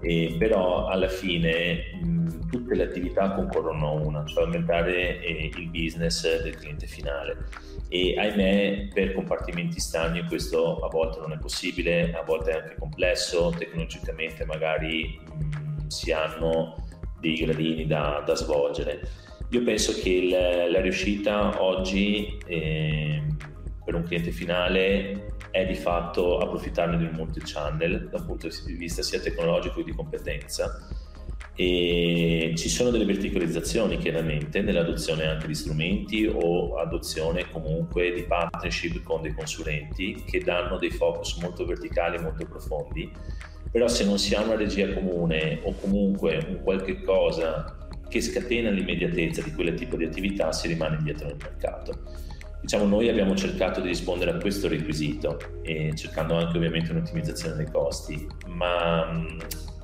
[0.00, 5.68] eh, però alla fine mh, tutte le attività concorrono a una, cioè aumentare eh, il
[5.70, 7.46] business del cliente finale
[7.88, 12.76] e ahimè per compartimenti stagni questo a volte non è possibile, a volte è anche
[12.78, 16.84] complesso, tecnologicamente magari mh, si hanno
[17.20, 19.00] dei gradini da, da svolgere.
[19.50, 23.22] Io penso che il, la riuscita oggi eh,
[23.84, 29.20] per un cliente finale è di fatto approfittarne del multi-channel dal punto di vista sia
[29.20, 30.88] tecnologico che di competenza.
[31.54, 39.02] E ci sono delle verticalizzazioni chiaramente nell'adozione anche di strumenti o adozione comunque di partnership
[39.02, 43.10] con dei consulenti che danno dei focus molto verticali e molto profondi.
[43.70, 48.70] Però se non si ha una regia comune o comunque un qualche cosa che scatena
[48.70, 52.25] l'immediatezza di quel tipo di attività si rimane indietro nel mercato
[52.60, 57.70] Diciamo, noi abbiamo cercato di rispondere a questo requisito, e cercando anche ovviamente un'ottimizzazione dei
[57.70, 59.08] costi, ma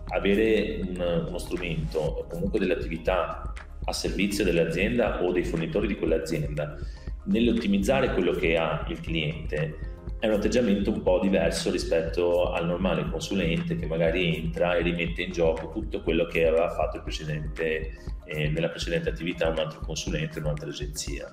[0.09, 3.53] avere un, uno strumento o comunque delle attività
[3.85, 6.77] a servizio dell'azienda o dei fornitori di quell'azienda,
[7.25, 13.09] nell'ottimizzare quello che ha il cliente, è un atteggiamento un po' diverso rispetto al normale
[13.11, 17.97] consulente che magari entra e rimette in gioco tutto quello che aveva fatto precedente,
[18.27, 21.29] eh, nella precedente attività un altro consulente, un'altra agenzia.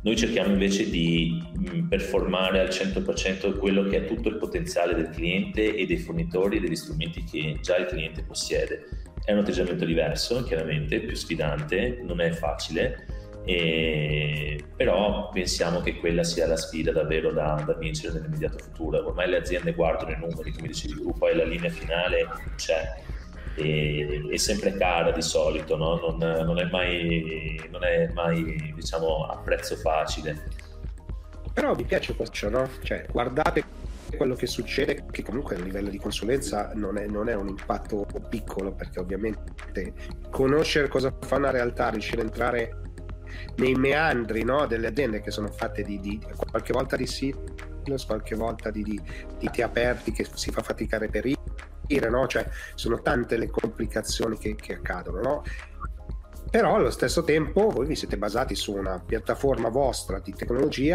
[0.00, 5.10] Noi cerchiamo invece di mm, performare al 100% quello che è tutto il potenziale del
[5.10, 8.88] cliente e dei fornitori e degli strumenti che già il cliente possiede.
[9.24, 13.06] È un atteggiamento diverso, chiaramente, più sfidante, non è facile,
[13.44, 14.60] e...
[14.76, 19.06] però pensiamo che quella sia la sfida davvero da, da, vincere nell'immediato futuro.
[19.06, 22.26] Ormai le aziende guardano i numeri, come dicevi tu, poi la linea finale
[22.56, 22.82] c'è
[23.54, 25.96] e, è sempre cara di solito, no?
[25.96, 30.48] non, non, è mai, non è mai diciamo, a prezzo facile.
[31.52, 32.68] Però mi piace questo, no?
[32.82, 33.80] Cioè, guardate
[34.16, 38.06] quello che succede, che comunque a livello di consulenza non è, non è, un impatto
[38.28, 39.92] piccolo, perché ovviamente
[40.30, 42.80] conoscere cosa fa una realtà, riuscire a entrare
[43.56, 48.34] nei meandri no, delle aziende che sono fatte di, di qualche volta di silos, qualche
[48.34, 49.00] volta di, di,
[49.38, 51.41] di aperti che si fa fatica a reperire
[52.10, 52.26] no?
[52.26, 55.42] Cioè, sono tante le complicazioni che, che accadono, no?
[56.50, 60.94] Però allo stesso tempo voi vi siete basati su una piattaforma vostra di tecnologia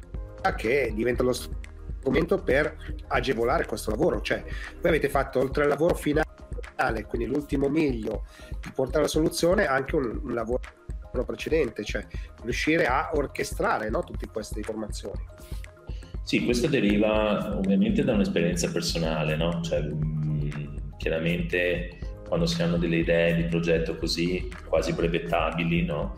[0.56, 2.78] che diventa lo strumento per
[3.08, 4.22] agevolare questo lavoro.
[4.22, 8.26] Cioè, voi avete fatto oltre al lavoro finale, quindi l'ultimo miglio
[8.62, 10.62] di portare la soluzione, anche un, un lavoro
[11.26, 12.06] precedente, cioè
[12.43, 15.26] riuscire a orchestrare no, tutte queste informazioni.
[16.22, 19.62] Sì, questo deriva ovviamente da un'esperienza personale, no?
[19.62, 19.89] Cioè,
[20.98, 26.16] chiaramente quando si hanno delle idee di progetto così quasi brevettabili, no?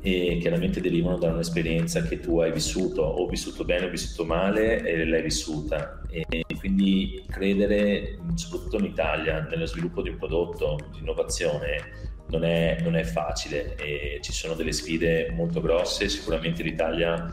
[0.00, 4.82] E chiaramente derivano da un'esperienza che tu hai vissuto, o vissuto bene o vissuto male,
[4.82, 6.02] e l'hai vissuta.
[6.10, 12.78] E quindi credere, soprattutto in Italia, nello sviluppo di un prodotto di innovazione non è,
[12.82, 16.08] non è facile e ci sono delle sfide molto grosse.
[16.08, 17.26] Sicuramente l'Italia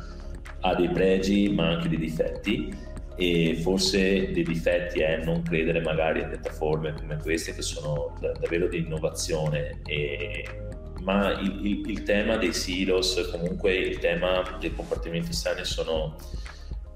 [0.62, 2.74] ha dei pregi, ma anche dei difetti
[3.22, 8.32] e forse dei difetti è non credere magari a piattaforme come queste che sono da,
[8.32, 9.82] davvero di innovazione.
[9.86, 10.44] E,
[11.04, 16.16] ma il, il, il, tema dei silos comunque il tema dei compartimenti sani sono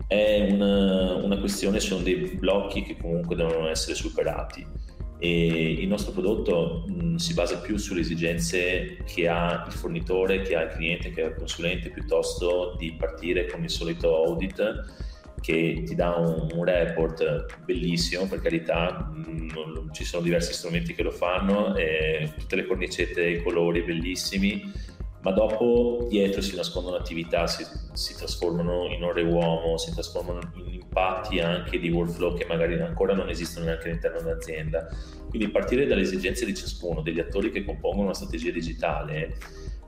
[0.07, 4.65] è una, una questione sono dei blocchi che comunque devono essere superati.
[5.19, 10.55] E il nostro prodotto mh, si basa più sulle esigenze che ha il fornitore, che
[10.55, 15.83] ha il cliente, che ha il consulente, piuttosto di partire con il solito audit che
[15.85, 19.11] ti dà un, un report bellissimo, per carità,
[19.91, 24.71] ci sono diversi strumenti che lo fanno, eh, tutte le cornicette i colori bellissimi,
[25.21, 30.75] ma dopo dietro si nascondono attività, si, si trasformano in ore uomo, si trasformano in
[30.95, 34.87] impatti anche di workflow che magari ancora non esistono neanche all'interno dell'azienda.
[35.27, 39.35] Quindi partire dalle esigenze di ciascuno, degli attori che compongono una strategia digitale,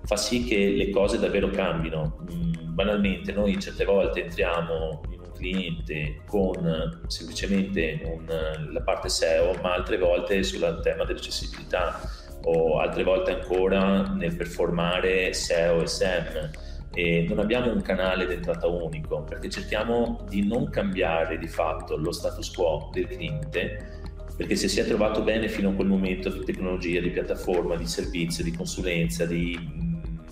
[0.04, 2.26] fa sì che le cose davvero cambino.
[2.32, 9.74] Mm, banalmente, noi certe volte entriamo in cliente con semplicemente un, la parte SEO, ma
[9.74, 12.00] altre volte sul tema dell'accessibilità
[12.44, 16.50] o altre volte ancora nel performare SEO e SEM.
[16.94, 22.12] E non abbiamo un canale d'entrata unico perché cerchiamo di non cambiare di fatto lo
[22.12, 23.98] status quo del cliente
[24.38, 27.88] perché se si è trovato bene fino a quel momento di tecnologia, di piattaforma, di
[27.88, 29.58] servizio, di consulenza, di,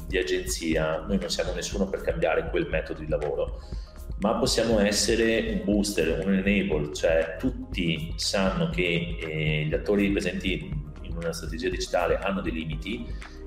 [0.07, 3.61] di agenzia, noi non siamo nessuno per cambiare quel metodo di lavoro
[4.19, 10.71] ma possiamo essere un booster, un enable, cioè tutti sanno che eh, gli attori presenti
[11.01, 13.05] in una strategia digitale hanno dei limiti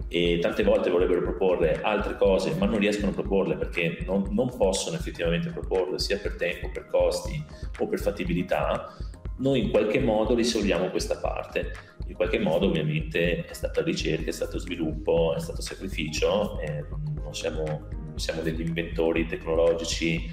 [0.08, 4.48] e tante volte vorrebbero proporre altre cose ma non riescono a proporle perché non, non
[4.56, 7.42] possono effettivamente proporle sia per tempo, per costi
[7.78, 8.94] o per fattibilità,
[9.38, 11.72] noi in qualche modo risolviamo questa parte.
[12.06, 16.84] In qualche modo ovviamente è stata ricerca, è stato sviluppo, è stato sacrificio, eh,
[17.30, 20.28] siamo, siamo, degli inventori tecnologici,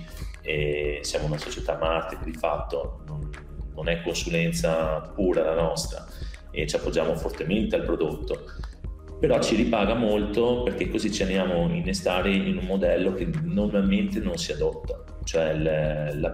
[0.46, 3.30] e siamo una società market di fatto, non,
[3.74, 6.06] non è consulenza pura la nostra
[6.52, 8.46] e ci appoggiamo fortemente al prodotto
[9.20, 14.20] però ci ripaga molto perché così ci andiamo a innestare in un modello che normalmente
[14.20, 15.04] non si adotta.
[15.24, 16.32] Cioè il, la,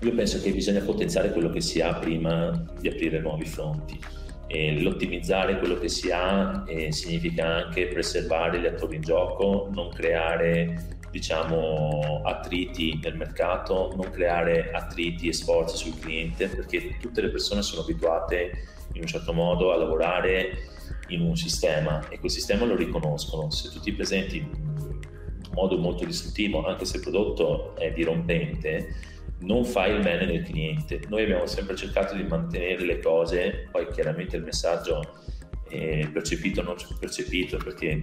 [0.00, 2.50] io penso che bisogna potenziare quello che si ha prima
[2.80, 3.98] di aprire nuovi fronti.
[4.46, 9.90] E l'ottimizzare quello che si ha eh, significa anche preservare gli attori in gioco, non
[9.90, 17.30] creare diciamo, attriti nel mercato, non creare attriti e sforzi sul cliente, perché tutte le
[17.30, 18.50] persone sono abituate
[18.94, 20.72] in un certo modo a lavorare
[21.10, 23.48] in un sistema e quel sistema lo riconoscono.
[23.50, 28.96] Se tu ti presenti in modo molto distruttivo, anche se il prodotto è dirompente,
[29.42, 31.00] non fai il bene del cliente.
[31.06, 35.22] Noi abbiamo sempre cercato di mantenere le cose, poi chiaramente il messaggio
[35.68, 38.00] percepito o non percepito perché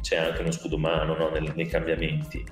[0.00, 2.44] c'è anche uno scudo umano no, nei, nei, cambiamenti.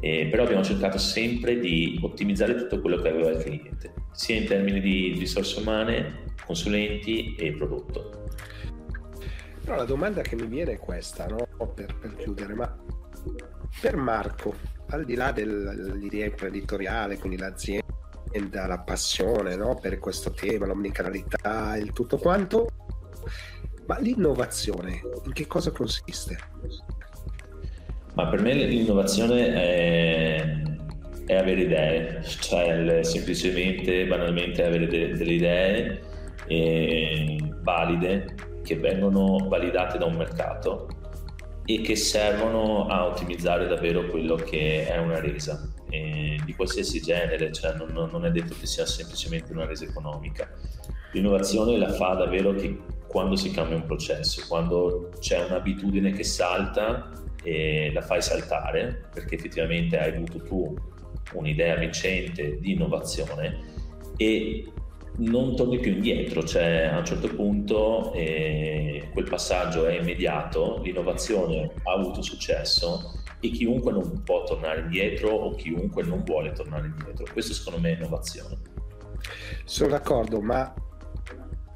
[0.00, 4.46] Eh, però abbiamo cercato sempre di ottimizzare tutto quello che aveva il cliente, sia in
[4.46, 8.26] termini di risorse umane, consulenti e prodotto.
[9.64, 11.46] Però la domanda che mi viene è questa, no?
[11.74, 12.74] per, per chiudere, ma
[13.80, 14.54] per Marco,
[14.90, 19.76] al di là dell'idea imprenditoriale, quindi l'azienda, la passione no?
[19.80, 22.68] per questo tema, l'omnicanalità, il tutto quanto,
[23.88, 26.36] ma l'innovazione in che cosa consiste?
[28.12, 30.62] Ma per me l'innovazione è,
[31.24, 36.00] è avere idee, cioè semplicemente, banalmente avere de- delle idee
[36.48, 40.88] eh, valide che vengono validate da un mercato
[41.64, 47.52] e che servono a ottimizzare davvero quello che è una resa eh, di qualsiasi genere,
[47.52, 50.50] cioè non, non, è detto che sia semplicemente una resa economica.
[51.12, 57.10] L'innovazione la fa davvero che quando si cambia un processo, quando c'è un'abitudine che salta
[57.42, 60.74] e la fai saltare, perché effettivamente hai avuto tu
[61.32, 63.76] un'idea vincente di innovazione
[64.16, 64.66] e
[65.18, 71.72] non torni più indietro, cioè a un certo punto eh, quel passaggio è immediato, l'innovazione
[71.82, 77.26] ha avuto successo e chiunque non può tornare indietro o chiunque non vuole tornare indietro.
[77.32, 78.56] Questo secondo me è innovazione.
[79.64, 80.72] Sono d'accordo, ma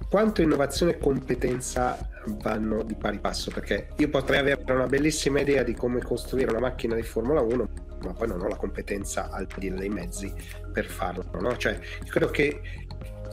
[0.08, 2.08] quanto innovazione e competenza
[2.40, 3.50] vanno di pari passo?
[3.50, 7.68] Perché io potrei avere una bellissima idea di come costruire una macchina di Formula 1,
[8.04, 10.32] ma poi non ho la competenza al di là dei mezzi
[10.72, 11.24] per farlo.
[11.40, 11.56] No?
[11.56, 12.60] Cioè, io credo che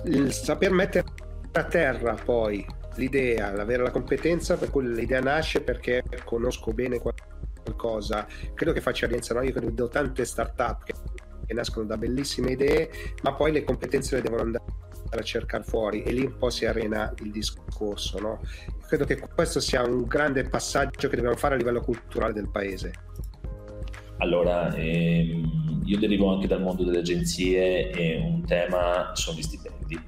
[0.06, 1.06] il saper mettere
[1.52, 2.66] a terra poi
[2.96, 7.39] l'idea, avere la competenza per cui l'idea nasce perché conosco bene qualcosa,
[8.54, 9.42] credo che faccia differenza, no?
[9.42, 10.94] io credo tante start-up che,
[11.46, 12.90] che nascono da bellissime idee,
[13.24, 14.64] ma poi le competenze le devono andare
[15.12, 18.20] a cercare fuori e lì un po' si arena il discorso.
[18.20, 18.42] No?
[18.88, 22.94] Credo che questo sia un grande passaggio che dobbiamo fare a livello culturale del paese.
[24.18, 30.00] Allora, ehm, io derivo anche dal mondo delle agenzie e un tema sono gli stipendi,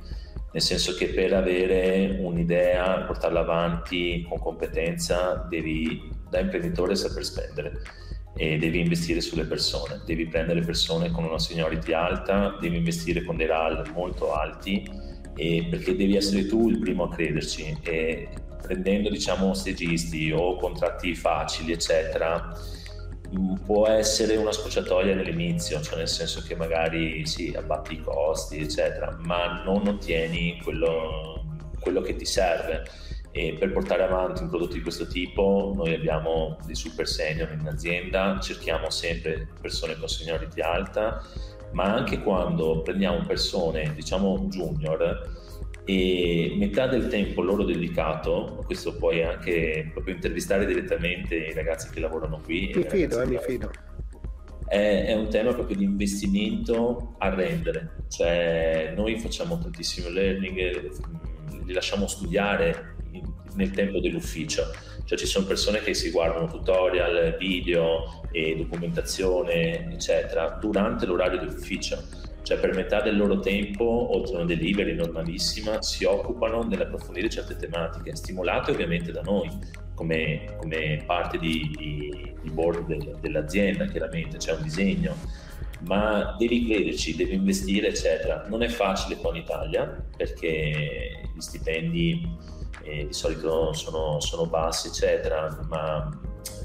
[0.52, 7.82] nel senso che per avere un'idea, portarla avanti con competenza, devi da imprenditore saper spendere.
[8.36, 13.38] E devi investire sulle persone, devi prendere persone con una seniority alta, devi investire con
[13.38, 17.78] dei RAL molto alti perché devi essere tu il primo a crederci.
[17.84, 18.30] E
[18.62, 22.56] prendendo diciamo stagisti o contratti facili eccetera
[23.38, 28.60] Mm, può essere una scorciatoia nell'inizio, cioè nel senso che magari sì, abbatti i costi,
[28.60, 31.46] eccetera, ma non ottieni quello,
[31.80, 32.84] quello che ti serve.
[33.34, 37.66] E per portare avanti un prodotto di questo tipo noi abbiamo dei super senior in
[37.66, 41.26] azienda, cerchiamo sempre persone con seniority alta,
[41.72, 45.40] ma anche quando prendiamo persone diciamo junior,
[45.84, 52.00] e metà del tempo loro dedicato, questo puoi anche proprio intervistare direttamente i ragazzi che
[52.00, 52.72] lavorano qui.
[52.76, 53.72] Mi fido, eh, mi fido.
[54.68, 60.92] È, è, un tema proprio di investimento a rendere, cioè noi facciamo tantissimo learning,
[61.66, 62.96] li lasciamo studiare
[63.56, 64.64] nel tempo dell'ufficio,
[65.06, 72.22] cioè ci sono persone che si guardano tutorial, video e documentazione eccetera durante l'orario dell'ufficio
[72.44, 77.56] cioè per metà del loro tempo, oltre a una delivery normalissima, si occupano nell'approfondire certe
[77.56, 79.50] tematiche, stimolate ovviamente da noi,
[79.94, 85.16] come, come parte di, di, di board del, dell'azienda, chiaramente c'è un disegno,
[85.86, 88.46] ma devi crederci, devi investire, eccetera.
[88.50, 92.38] Non è facile qua in Italia perché gli stipendi
[92.84, 96.10] e di solito sono, sono bassi, eccetera, ma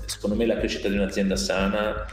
[0.06, 2.06] secondo me la crescita di un'azienda sana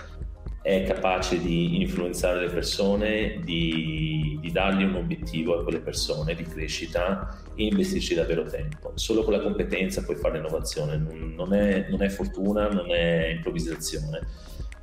[0.63, 6.43] è capace di influenzare le persone, di, di, dargli un obiettivo a quelle persone di
[6.43, 8.93] crescita e investirci davvero tempo.
[8.95, 14.25] Solo con la competenza puoi fare innovazione, non è, non è fortuna, non è improvvisazione.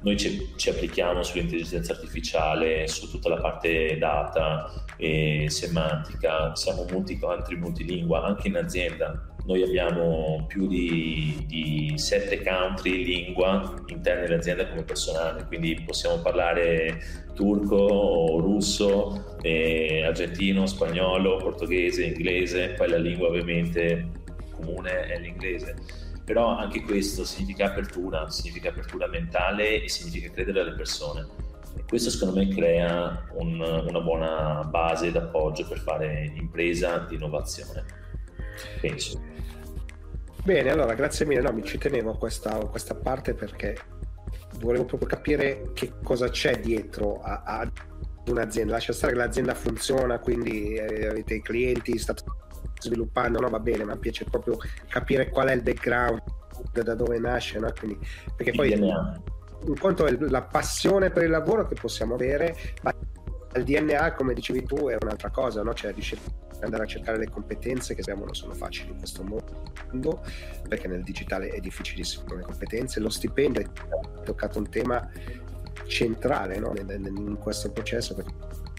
[0.02, 7.18] Noi ci, ci, applichiamo sull'intelligenza artificiale, su tutta la parte data e semantica, siamo multi
[7.18, 14.68] country, multilingua, anche in azienda noi abbiamo più di, di sette country lingua interne all'azienda
[14.68, 17.00] come personale, quindi possiamo parlare
[17.34, 24.08] turco, russo, eh, argentino, spagnolo, portoghese, inglese, poi la lingua ovviamente
[24.54, 25.74] comune è l'inglese.
[26.30, 31.26] Però anche questo significa apertura, significa apertura mentale e significa credere alle persone.
[31.74, 37.84] E questo secondo me crea un, una buona base d'appoggio per fare impresa di innovazione.
[38.80, 39.20] Penso.
[40.44, 41.40] Bene, allora grazie mille.
[41.40, 43.76] No, mi ci tenevo a questa, questa parte perché
[44.60, 47.72] volevo proprio capire che cosa c'è dietro a, a
[48.26, 48.74] un'azienda.
[48.74, 52.22] Lascia stare che l'azienda funziona, quindi eh, avete i clienti, state
[52.80, 54.56] sviluppando, no, va bene, ma mi piace proprio
[54.88, 56.22] capire qual è il background,
[56.72, 57.72] da dove nasce, no?
[57.78, 57.98] Quindi,
[58.34, 62.94] perché poi un conto è la passione per il lavoro che possiamo avere, ma
[63.54, 65.74] il DNA, come dicevi tu, è un'altra cosa, no?
[65.74, 65.94] Cioè,
[66.62, 70.22] andare a cercare le competenze che sappiamo non sono facili in questo mondo,
[70.68, 73.00] perché nel digitale è difficilissimo le competenze.
[73.00, 73.66] Lo stipendio è
[74.24, 75.08] toccato un tema
[75.86, 76.72] centrale no?
[76.76, 78.32] in questo processo, perché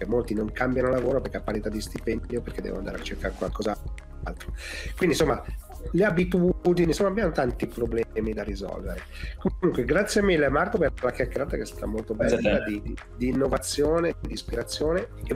[0.06, 4.54] molti non cambiano lavoro perché a parità di stipendio, perché devono andare a cercare qualcos'altro.
[4.95, 5.43] Quindi insomma,
[5.91, 9.04] le abitudini, insomma abbiamo tanti problemi da risolvere.
[9.38, 13.28] Comunque, grazie mille Marco per la chiacchierata che è stata molto bella di, di, di
[13.30, 15.36] innovazione, di ispirazione e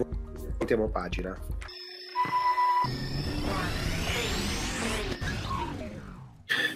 [0.58, 1.38] voltiamo pagina.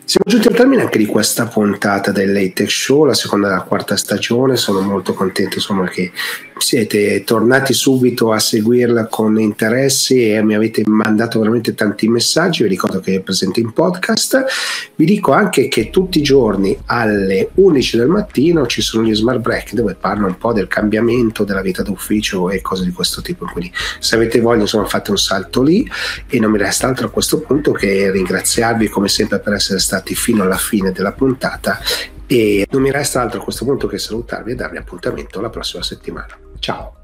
[0.09, 3.61] Siamo giunti al termine anche di questa puntata del Late Show, la seconda e la
[3.61, 4.55] quarta stagione.
[4.57, 6.11] Sono molto contento insomma, che
[6.57, 12.63] siete tornati subito a seguirla con interessi e mi avete mandato veramente tanti messaggi.
[12.63, 14.45] Vi ricordo che è presente in podcast.
[14.95, 19.39] Vi dico anche che tutti i giorni alle 11 del mattino ci sono gli smart
[19.39, 23.45] break dove parlo un po' del cambiamento della vita d'ufficio e cose di questo tipo.
[23.45, 25.89] Quindi, se avete voglia, insomma, fate un salto lì
[26.27, 30.15] e non mi resta altro a questo punto che ringraziarvi come sempre per essere stati
[30.15, 31.79] fino alla fine della puntata
[32.25, 35.83] e non mi resta altro a questo punto che salutarvi e darvi appuntamento la prossima
[35.83, 36.37] settimana.
[36.59, 36.98] Ciao!